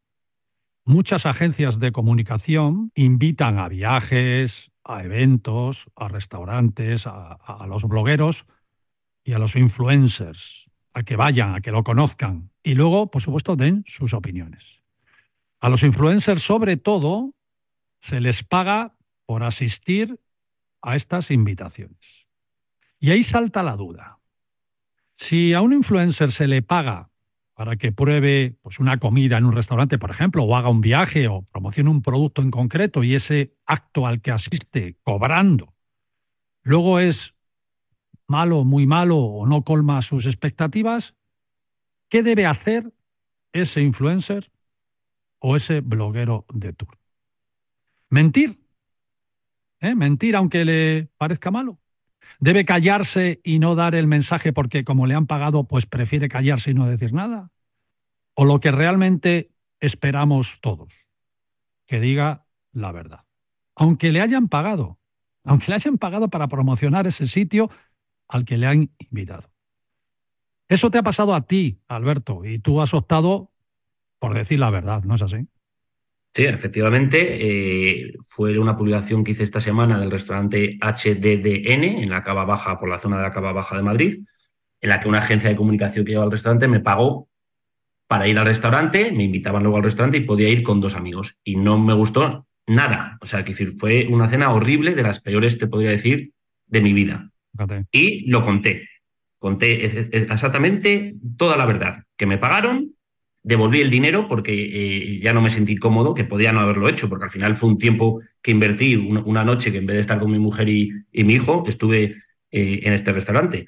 [0.85, 8.47] muchas agencias de comunicación invitan a viajes, a eventos, a restaurantes, a, los blogueros
[9.25, 13.57] y a los influencers a que vayan, a que lo conozcan y luego, por supuesto,
[13.57, 14.63] den sus opiniones.
[15.61, 17.33] A los influencers, sobre todo,
[18.01, 18.95] se les paga
[19.27, 20.19] por asistir
[20.83, 22.22] a estas invitaciones.
[23.03, 24.21] Y ahí salta la duda.
[25.17, 27.11] Si a un influencer se le paga
[27.53, 31.27] para que pruebe pues, una comida en un restaurante, por ejemplo, o haga un viaje
[31.27, 35.75] o promocione un producto en concreto y ese acto al que asiste cobrando,
[36.63, 37.35] luego es
[38.29, 41.17] malo, muy malo o no colma sus expectativas,
[42.09, 42.93] ¿qué debe hacer
[43.53, 44.49] ese influencer
[45.41, 46.97] o ese bloguero de tour?
[48.11, 48.61] Mentir.
[49.81, 49.97] ¿Eh?
[49.97, 51.81] Mentir aunque le parezca malo.
[52.43, 56.73] ¿Debe callarse y no dar el mensaje porque como le han pagado, pues prefiere callarse
[56.73, 57.53] y no decir nada?
[58.35, 60.93] ¿O lo que realmente esperamos todos?
[61.87, 63.21] Que diga la verdad.
[63.77, 64.99] Aunque le hayan pagado,
[65.45, 67.71] aunque le hayan pagado para promocionar ese sitio
[68.27, 69.49] al que le han invitado.
[70.69, 73.53] Eso te ha pasado a ti, Alberto, y tú has optado
[74.19, 75.47] por decir la verdad, ¿no es así?
[76.35, 77.19] Sí, efectivamente.
[77.21, 82.79] Eh, fue una publicación que hice esta semana del restaurante HDDN en la Cava Baja,
[82.79, 84.25] por la zona de la Cava Baja de Madrid,
[84.81, 87.29] en la que una agencia de comunicación que lleva al restaurante me pagó
[88.07, 91.35] para ir al restaurante, me invitaban luego al restaurante y podía ir con dos amigos.
[91.45, 93.19] Y no me gustó nada.
[93.21, 96.33] O sea, que fue una cena horrible, de las peores, te podría decir,
[96.67, 97.31] de mi vida.
[97.59, 97.85] Okay.
[97.91, 98.89] Y lo conté.
[99.39, 102.05] Conté exactamente toda la verdad.
[102.17, 102.95] Que me pagaron,
[103.43, 107.09] devolví el dinero porque eh, ya no me sentí cómodo, que podía no haberlo hecho,
[107.09, 110.21] porque al final fue un tiempo que invertí, una, noche que en vez de estar
[110.21, 113.67] con mi mujer y, y mi hijo, estuve eh, en este restaurante.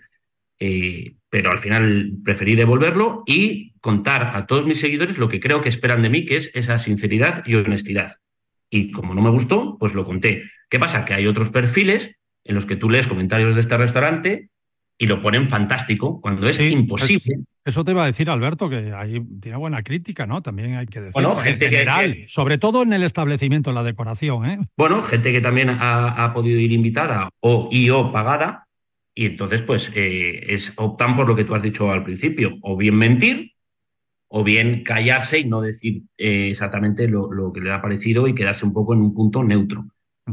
[0.59, 5.63] Eh, pero al final preferí devolverlo y contar a todos mis seguidores lo que creo
[5.63, 8.17] que esperan de mí, que es esa sinceridad y honestidad.
[8.71, 10.45] Y como no me gustó, pues lo conté.
[10.69, 11.05] ¿Qué pasa?
[11.05, 12.15] Que hay otros perfiles
[12.45, 14.51] en los que tú lees comentarios de este restaurante
[15.05, 17.41] y lo ponen fantástico, cuando es imposible.
[17.65, 20.43] Eso te iba a decir, Alberto, que ahí tiene buena crítica, ¿no?
[20.43, 21.13] También hay que decir.
[21.15, 24.59] Bueno, en gente que- general, que- sobre todo en el establecimiento, en la decoración, ¿eh?
[24.77, 28.67] Bueno, gente que también ha, ha podido ir invitada o y o pagada,
[29.15, 32.77] y entonces pues eh, es, optan por lo que tú has dicho al principio, o
[32.77, 33.53] bien mentir,
[34.29, 38.35] o bien callarse y no decir eh, exactamente lo, lo que le ha parecido y
[38.35, 39.85] quedarse un poco en un punto neutro.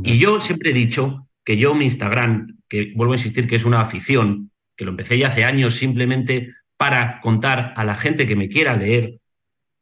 [0.03, 3.65] Y yo siempre he dicho que yo mi Instagram, que vuelvo a insistir que es
[3.65, 4.50] una afición,
[4.81, 8.75] que lo empecé ya hace años simplemente para contar a la gente que me quiera
[8.75, 9.19] leer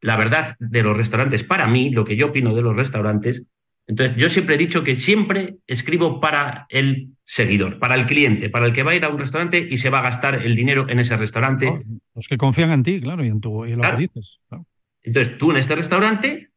[0.01, 3.43] la verdad de los restaurantes para mí, lo que yo opino de los restaurantes.
[3.87, 8.65] Entonces, yo siempre he dicho que siempre escribo para el seguidor, para el cliente, para
[8.65, 10.89] el que va a ir a un restaurante y se va a gastar el dinero
[10.89, 11.81] en ese restaurante.
[12.13, 13.95] Los que confían en ti, claro, y en, tu, y en lo Claro.
[13.95, 14.37] que dices.
[14.49, 14.65] claro.
[15.01, 16.49] Entonces, tú en este restaurante,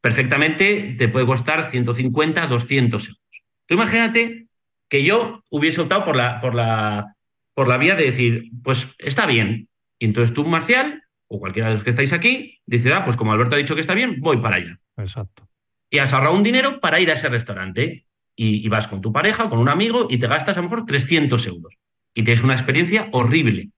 [0.00, 3.20] perfectamente te puede costar 150, 200 euros.
[3.66, 4.46] Tú imagínate
[4.88, 7.16] que yo hubiese optado por la, por la,
[7.54, 9.68] por la vía de decir, pues está bien.
[9.98, 13.32] Y entonces tú, Marcial, o cualquiera de los que estáis aquí, dice, ah, pues como
[13.32, 14.78] Alberto ha dicho que está bien, voy para allá.
[14.96, 15.48] Exacto.
[15.90, 18.06] Y has ahorrado un dinero para ir a ese restaurante.
[18.34, 20.70] Y, y vas con tu pareja o con un amigo y te gastas a lo
[20.70, 21.74] mejor 300 euros.
[22.14, 23.71] Y tienes una experiencia horrible.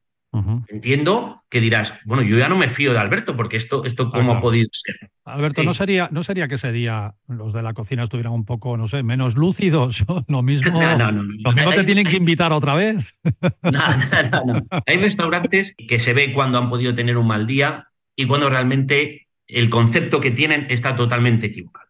[0.69, 4.23] Entiendo que dirás, bueno, yo ya no me fío de Alberto porque esto, esto cómo
[4.23, 4.39] claro.
[4.39, 5.11] ha podido ser.
[5.25, 5.67] Alberto, Sí.
[5.67, 8.89] ¿no sería, ¿no sería que ese día los de la cocina estuvieran un poco, no
[8.89, 10.05] sé, menos lúcidos?
[10.29, 11.23] lo mismo, No, no, no, no.
[11.23, 13.05] lo mismo te Hay- tienen que invitar otra vez.
[13.63, 14.83] No, no, no, no.
[14.87, 19.27] Hay restaurantes que se ve cuando han podido tener un mal día y cuando realmente
[19.47, 21.89] el concepto que tienen está totalmente equivocado.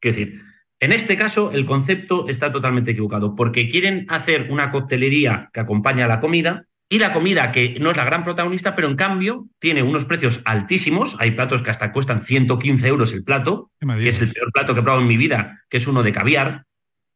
[0.00, 0.40] Quiero decir,
[0.80, 6.06] en este caso el concepto está totalmente equivocado porque quieren hacer una coctelería que acompaña
[6.06, 9.46] a la comida y la comida que no es la gran protagonista, pero en cambio
[9.58, 11.16] tiene unos precios altísimos.
[11.20, 13.70] Hay platos que hasta cuestan 115 euros el plato,
[14.04, 16.12] que es el peor plato que he probado en mi vida, que es uno de
[16.12, 16.64] caviar,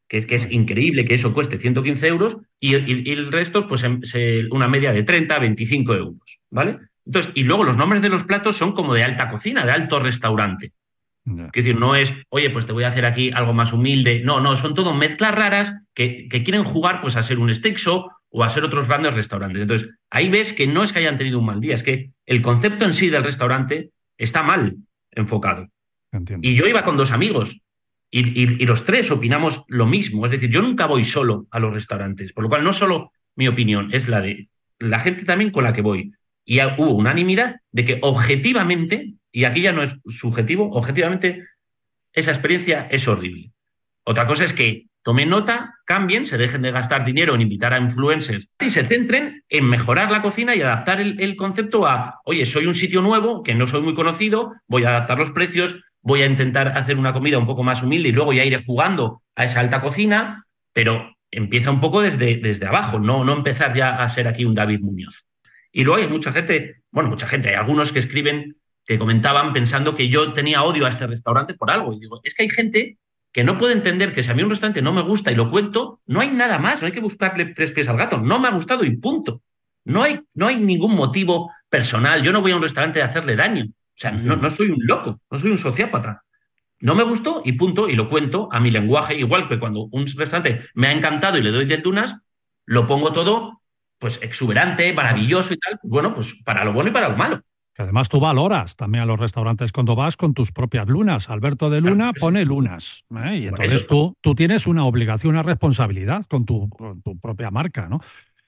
[0.09, 3.68] que es, que es increíble que eso cueste 115 euros y, y- y el resto,
[3.68, 6.79] pues em- se- una media de 30, 25 euros, ¿vale?
[7.05, 10.01] Entonces, y luego los nombres de los platos son como de alta cocina, de alto
[10.01, 10.72] restaurante.
[11.53, 14.22] Es decir, no es, oye, pues te voy a hacer aquí algo más humilde.
[14.24, 17.77] No, no, son todo mezclas raras que, que quieren jugar pues a ser un steak
[17.79, 18.07] shop
[18.39, 19.62] o a ser otros grandes restaurantes.
[19.62, 22.43] Entonces, ahí ves que no es que hayan tenido un mal día, es que el
[22.43, 24.76] concepto en sí del restaurante está mal
[25.11, 25.68] enfocado.
[26.43, 27.57] Y yo iba con dos amigos
[28.11, 30.26] y, y- y los tres opinamos lo mismo.
[30.26, 33.49] Es decir, yo nunca voy solo a los restaurantes, por lo cual no solo mi
[33.49, 36.12] opinión, es la de la gente también con la que voy.
[36.45, 41.43] Y hubo unanimidad de que objetivamente, y aquí ya no es subjetivo, objetivamente
[42.12, 43.51] esa experiencia es horrible.
[44.05, 47.79] Otra cosa es que tomen nota, cambien, se dejen de gastar dinero en invitar a
[47.79, 52.45] influencers y se centren en mejorar la cocina y adaptar el, el concepto a, oye,
[52.45, 56.23] soy un sitio nuevo, que no soy muy conocido, voy a adaptar los precios, voy
[56.23, 59.45] a intentar hacer una comida un poco más humilde y luego ya iré jugando a
[59.45, 64.11] esa alta cocina, pero empieza un poco desde, desde abajo, no, no empezar ya a
[64.11, 65.25] ser aquí un David Muñoz.
[65.71, 69.95] Y luego hay mucha gente, bueno, mucha gente, hay algunos que escriben, que comentaban pensando
[69.95, 71.93] que yo tenía odio a este restaurante por algo.
[71.93, 72.99] Y digo, es que hay gente
[73.37, 75.51] que no puede entender que si a mí un restaurante no me gusta y lo
[75.51, 78.49] cuento, no hay nada más, no hay que buscarle tres pies al gato, no me
[78.49, 79.43] ha gustado y punto.
[79.84, 83.37] No hay, no hay ningún motivo personal, yo no voy a un restaurante a hacerle
[83.37, 83.66] daño.
[83.66, 86.22] O sea, no, no soy un loco, no soy un sociópata.
[86.80, 90.07] No me gustó y punto, y lo cuento a mi lenguaje, igual que cuando un
[90.07, 92.18] restaurante me ha encantado y le doy de tunas,
[92.64, 93.61] lo pongo todo
[93.99, 97.43] pues exuberante, maravilloso y tal, bueno, pues para lo bueno y para lo malo.
[97.77, 101.29] Que además tú valoras también a los restaurantes cuando vas con tus propias lunas.
[101.29, 103.05] Alberto de Luna pone lunas.
[103.27, 103.37] ¿eh?
[103.37, 107.87] Y entonces tú, tú tienes una obligación, una responsabilidad con tu, con tu propia marca,
[107.89, 108.01] ¿no?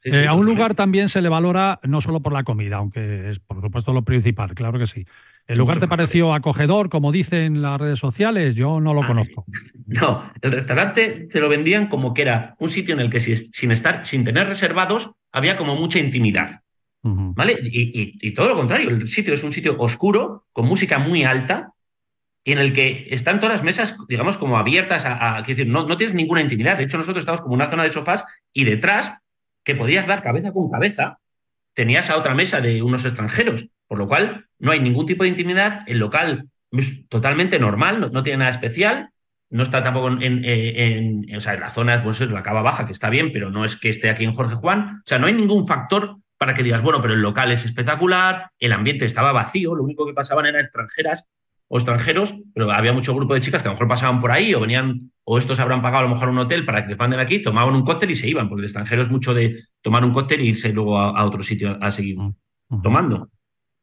[0.02, 3.30] Sí, Eh, a un lugar también se le valora no solo por la comida, aunque
[3.30, 5.04] es por supuesto lo principal, claro que sí.
[5.46, 8.54] ¿El lugar te pareció acogedor, como dicen las redes sociales?
[8.54, 9.44] Yo no lo conozco.
[9.86, 13.50] No, el restaurante te lo vendían como que era un sitio en el que si-
[13.52, 16.60] sin estar, sin tener reservados, había como mucha intimidad.
[17.02, 17.58] ¿Vale?
[17.62, 21.72] Y, todo lo contrario, el sitio es un sitio oscuro, con música muy alta,
[22.44, 25.42] y en el que están todas las mesas, digamos, como abiertas a.
[25.46, 26.76] decir, no, no tienes ninguna intimidad.
[26.76, 29.18] De hecho, nosotros estamos como una zona de sofás y detrás,
[29.64, 31.18] que podías dar cabeza con cabeza,
[31.74, 35.30] tenías a otra mesa de unos extranjeros, por lo cual no hay ningún tipo de
[35.30, 35.82] intimidad.
[35.86, 39.10] El local es totalmente normal, no, tiene nada especial.
[39.50, 42.92] No está tampoco en, en- en- en la zona, pues es la cava baja, que
[42.92, 45.02] está bien, pero no es que esté aquí en Jorge Juan.
[45.04, 48.50] O sea, no hay ningún factor para que digas, bueno, pero el local es espectacular,
[48.58, 51.24] el ambiente estaba vacío, lo único que pasaban eran extranjeras
[51.66, 54.54] o extranjeros, pero había mucho grupo de chicas que a lo mejor pasaban por ahí
[54.54, 57.20] o venían, o estos habrán pagado a lo mejor un hotel para que les manden
[57.20, 60.14] aquí, tomaban un cóctel y se iban, porque el extranjero es mucho de tomar un
[60.14, 62.16] cóctel e irse luego a, otro sitio a, seguir
[62.82, 63.28] tomando.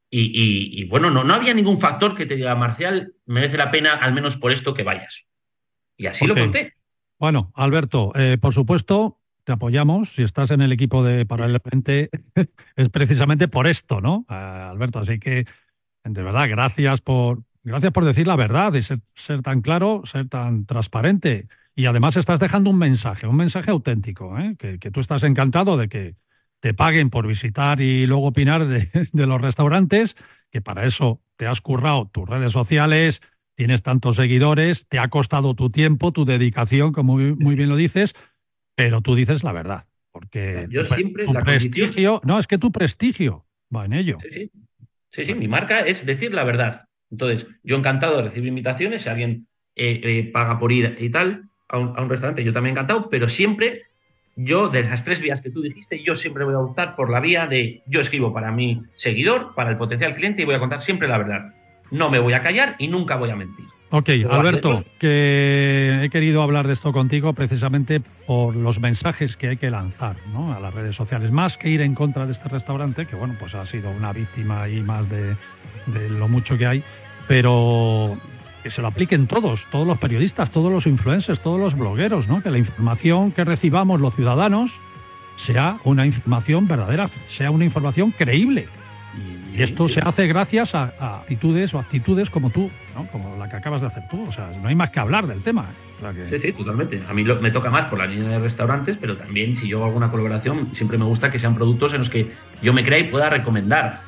[0.10, 4.14] Y, bueno, no, no había ningún factor que te diga, Marcial, merece la pena al
[4.14, 5.14] menos por esto que vayas.
[5.98, 6.74] Y así lo conté.
[7.20, 10.14] Bueno, Alberto, eh, por supuesto, te apoyamos.
[10.14, 12.10] Si estás en el equipo de Paralelamente,
[12.76, 15.00] es precisamente por esto, ¿no, Alberto?
[15.00, 15.46] Así que,
[16.04, 20.66] de verdad, gracias por, gracias por decir la verdad y ser, tan claro, ser tan
[20.66, 21.48] transparente.
[21.76, 24.56] Y además estás dejando un mensaje, un mensaje auténtico, ¿eh?
[24.58, 26.16] que, tú estás encantado de que
[26.60, 30.16] te paguen por visitar y luego opinar de, de los restaurantes,
[30.52, 33.22] que para eso te has currado tus redes sociales,
[33.56, 38.14] tienes tantos seguidores, te ha costado tu tiempo, tu dedicación, como muy, bien lo dices,
[38.76, 39.86] pero tú dices la verdad.
[40.12, 43.46] Porque yo siempre tu prestigio, no, es que tu prestigio
[43.76, 44.18] va en ello.
[44.22, 44.50] Sí,
[45.12, 46.84] sí, sí, mi marca es decir la verdad.
[47.12, 51.50] Entonces, yo encantado de recibir invitaciones, si alguien eh, eh, paga por ir y tal
[51.68, 53.84] a un, a un, restaurante, yo también encantado, pero siempre
[54.38, 57.20] yo, de esas tres vías que tú dijiste, yo siempre voy a optar por la
[57.20, 60.82] vía de yo escribo para mi seguidor, para el potencial cliente y voy a contar
[60.82, 61.54] siempre la verdad
[61.92, 63.66] no me voy a callar y nunca voy a mentir.
[63.92, 69.58] Ok, Alberto, que he querido hablar de esto contigo precisamente por los mensajes que hay
[69.58, 70.54] que lanzar ¿no?
[70.54, 73.54] a las redes sociales, más que ir en contra de este restaurante, que bueno, pues
[73.54, 75.36] ha sido una víctima y más de,
[75.86, 76.84] de lo mucho que hay,
[77.28, 78.18] pero
[78.64, 82.42] que se lo apliquen todos, todos los periodistas, todos los influencers, todos los blogueros, ¿no?
[82.42, 84.72] que la información que recibamos los ciudadanos
[85.38, 88.68] sea una información verdadera, sea una información creíble
[89.18, 93.08] y esto se hace gracias a, actitudes o actitudes como tú, ¿no?
[93.08, 94.28] como la que acabas de hacer tú.
[94.28, 95.68] O sea, no hay más que hablar del tema.
[96.30, 97.02] Sí, sí, totalmente.
[97.08, 99.86] A mí me toca más por la línea de restaurantes, pero también si yo hago
[99.88, 103.04] alguna colaboración, siempre me gusta que sean productos en los que yo me crea y
[103.06, 104.02] pueda recomendar.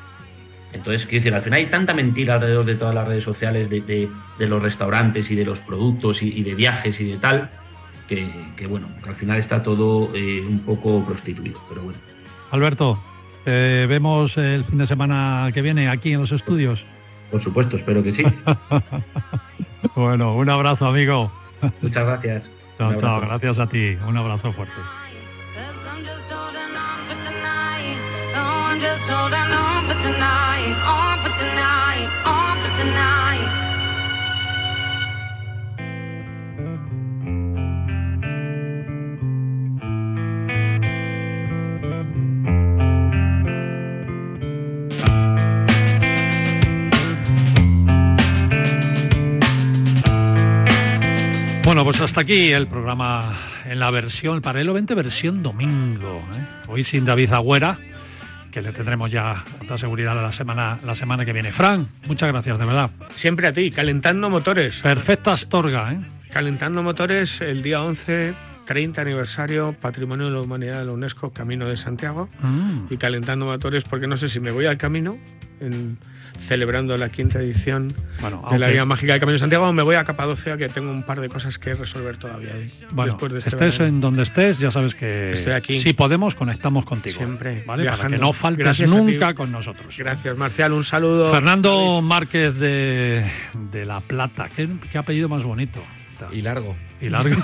[0.72, 4.08] Entonces, quiero decir, al final hay tanta mentira alrededor de todas las redes sociales, de,
[4.38, 7.50] los restaurantes y de los productos y, de viajes y de tal,
[8.06, 11.98] que, bueno, al final está todo eh, un poco prostituido, pero bueno.
[12.50, 12.98] Alberto,
[13.44, 16.84] te vemos el fin de semana que viene aquí en los estudios.
[17.30, 18.24] Por supuesto, espero que sí.
[19.96, 21.30] bueno, un abrazo, amigo.
[21.82, 22.50] Muchas gracias.
[22.78, 23.96] Chao, chao, gracias a ti.
[24.06, 24.80] Un abrazo fuerte.
[51.68, 56.26] Bueno, pues hasta aquí el programa en la versión, el Paralelo 20 versión domingo.
[56.32, 56.64] ¿eh?
[56.66, 57.78] Hoy sin David Agüera,
[58.50, 61.52] que le tendremos ya tanta seguridad la semana, la semana que viene.
[61.52, 62.90] Fran, muchas gracias, de verdad.
[63.16, 64.76] Siempre a ti, calentando motores.
[64.76, 66.00] Perfecta Astorga, ¿eh?
[66.32, 68.32] Calentando motores el día 11,
[68.64, 72.30] 30 aniversario, Patrimonio de la Humanidad de la UNESCO, Camino de Santiago.
[72.40, 72.86] Mm.
[72.88, 75.18] Y calentando motores porque no sé si me voy al camino
[75.60, 75.98] en
[76.46, 77.94] celebrando la quinta edición
[78.50, 81.02] de la Vía Mágica de Camino de Santiago, me voy a Capadocia, que tengo un
[81.02, 82.52] par de cosas que resolver todavía.
[82.90, 85.78] Bueno, después de este estés en donde estés, ya sabes que Estoy aquí.
[85.78, 87.18] si podemos, conectamos contigo.
[87.18, 87.62] Siempre.
[87.66, 87.84] ¿vale?
[87.84, 89.96] Para que no faltes nunca con nosotros.
[89.96, 90.72] Gracias, Marcial.
[90.72, 91.32] Un saludo.
[91.32, 93.30] Fernando Márquez de,
[93.70, 94.48] de La Plata.
[94.54, 95.80] ¿Qué, qué apellido más bonito?
[96.32, 96.76] Y largo.
[97.00, 97.36] Y largo.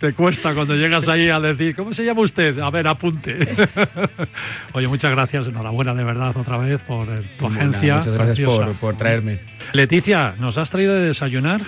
[0.00, 2.58] Te cuesta cuando llegas ahí a decir, ¿cómo se llama usted?
[2.58, 3.38] A ver, apunte.
[4.72, 7.06] Oye, muchas gracias, enhorabuena de verdad otra vez por
[7.38, 7.96] tu agencia.
[7.96, 9.40] Muchas gracias por, traerme.
[9.72, 11.62] Leticia, ¿nos has traído de desayunar?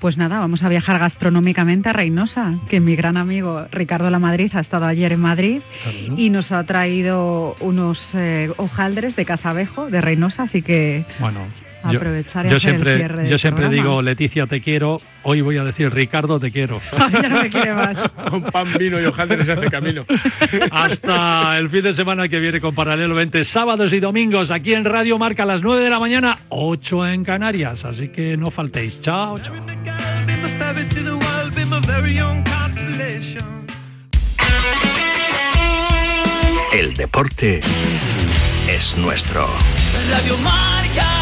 [0.00, 4.50] Pues nada, vamos a viajar gastronómicamente a Reynosa, que mi gran amigo Ricardo La Madrid
[4.54, 5.62] ha estado ayer en Madrid
[6.16, 11.46] y nos ha traído unos eh, hojaldres de Casabejo, de Reynosa, así que bueno,
[11.82, 15.00] aprovechar yo, y siempre, Yo siempre digo, Leticia, te quiero.
[15.24, 16.80] Hoy voy a decir, Ricardo, te quiero.
[17.12, 17.96] ya no me quiere más.
[18.30, 20.04] Con pan, vino y hojaldres se hace camino.
[20.70, 24.84] Hasta el fin de semana que viene con Paralelo 20, sábados y domingos, aquí en
[24.84, 27.84] Radio Marca a las 9 de la mañana, 8 en Canarias.
[27.84, 29.00] Así que no faltéis.
[29.00, 29.54] Chao, chao.
[36.72, 37.60] El deporte
[38.66, 39.46] es nuestro.
[40.10, 41.21] Radio Marca.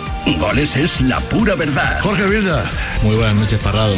[0.25, 1.99] Goles es la pura verdad.
[2.01, 2.69] Jorge Vilda.
[3.03, 3.95] Muy buenas noches, Parrado.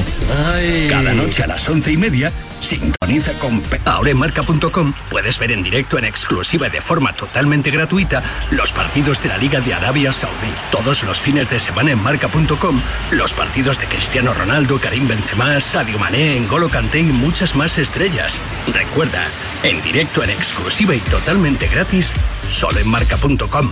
[0.89, 3.59] Cada noche a las once y media, sintoniza con...
[3.61, 8.23] Pe- Ahora en marca.com puedes ver en directo en exclusiva y de forma totalmente gratuita
[8.51, 10.33] los partidos de la Liga de Arabia Saudí.
[10.71, 15.99] Todos los fines de semana en marca.com los partidos de Cristiano Ronaldo, Karim Benzema, Sadio
[15.99, 18.37] Mané, N'Golo Kanté y muchas más estrellas.
[18.73, 19.25] Recuerda,
[19.63, 22.13] en directo en exclusiva y totalmente gratis,
[22.49, 23.71] solo en marca.com.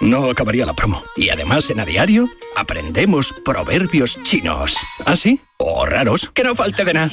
[0.00, 1.02] No acabaría la promo.
[1.16, 4.76] Y además en A Diario aprendemos proverbios chinos.
[5.04, 5.40] ¿Ah, sí?
[5.56, 7.10] O raros, que no falte de nada.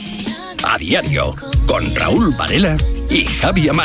[0.63, 1.33] A Diario,
[1.65, 2.77] con Raúl Varela
[3.09, 3.83] y Javi Amaro.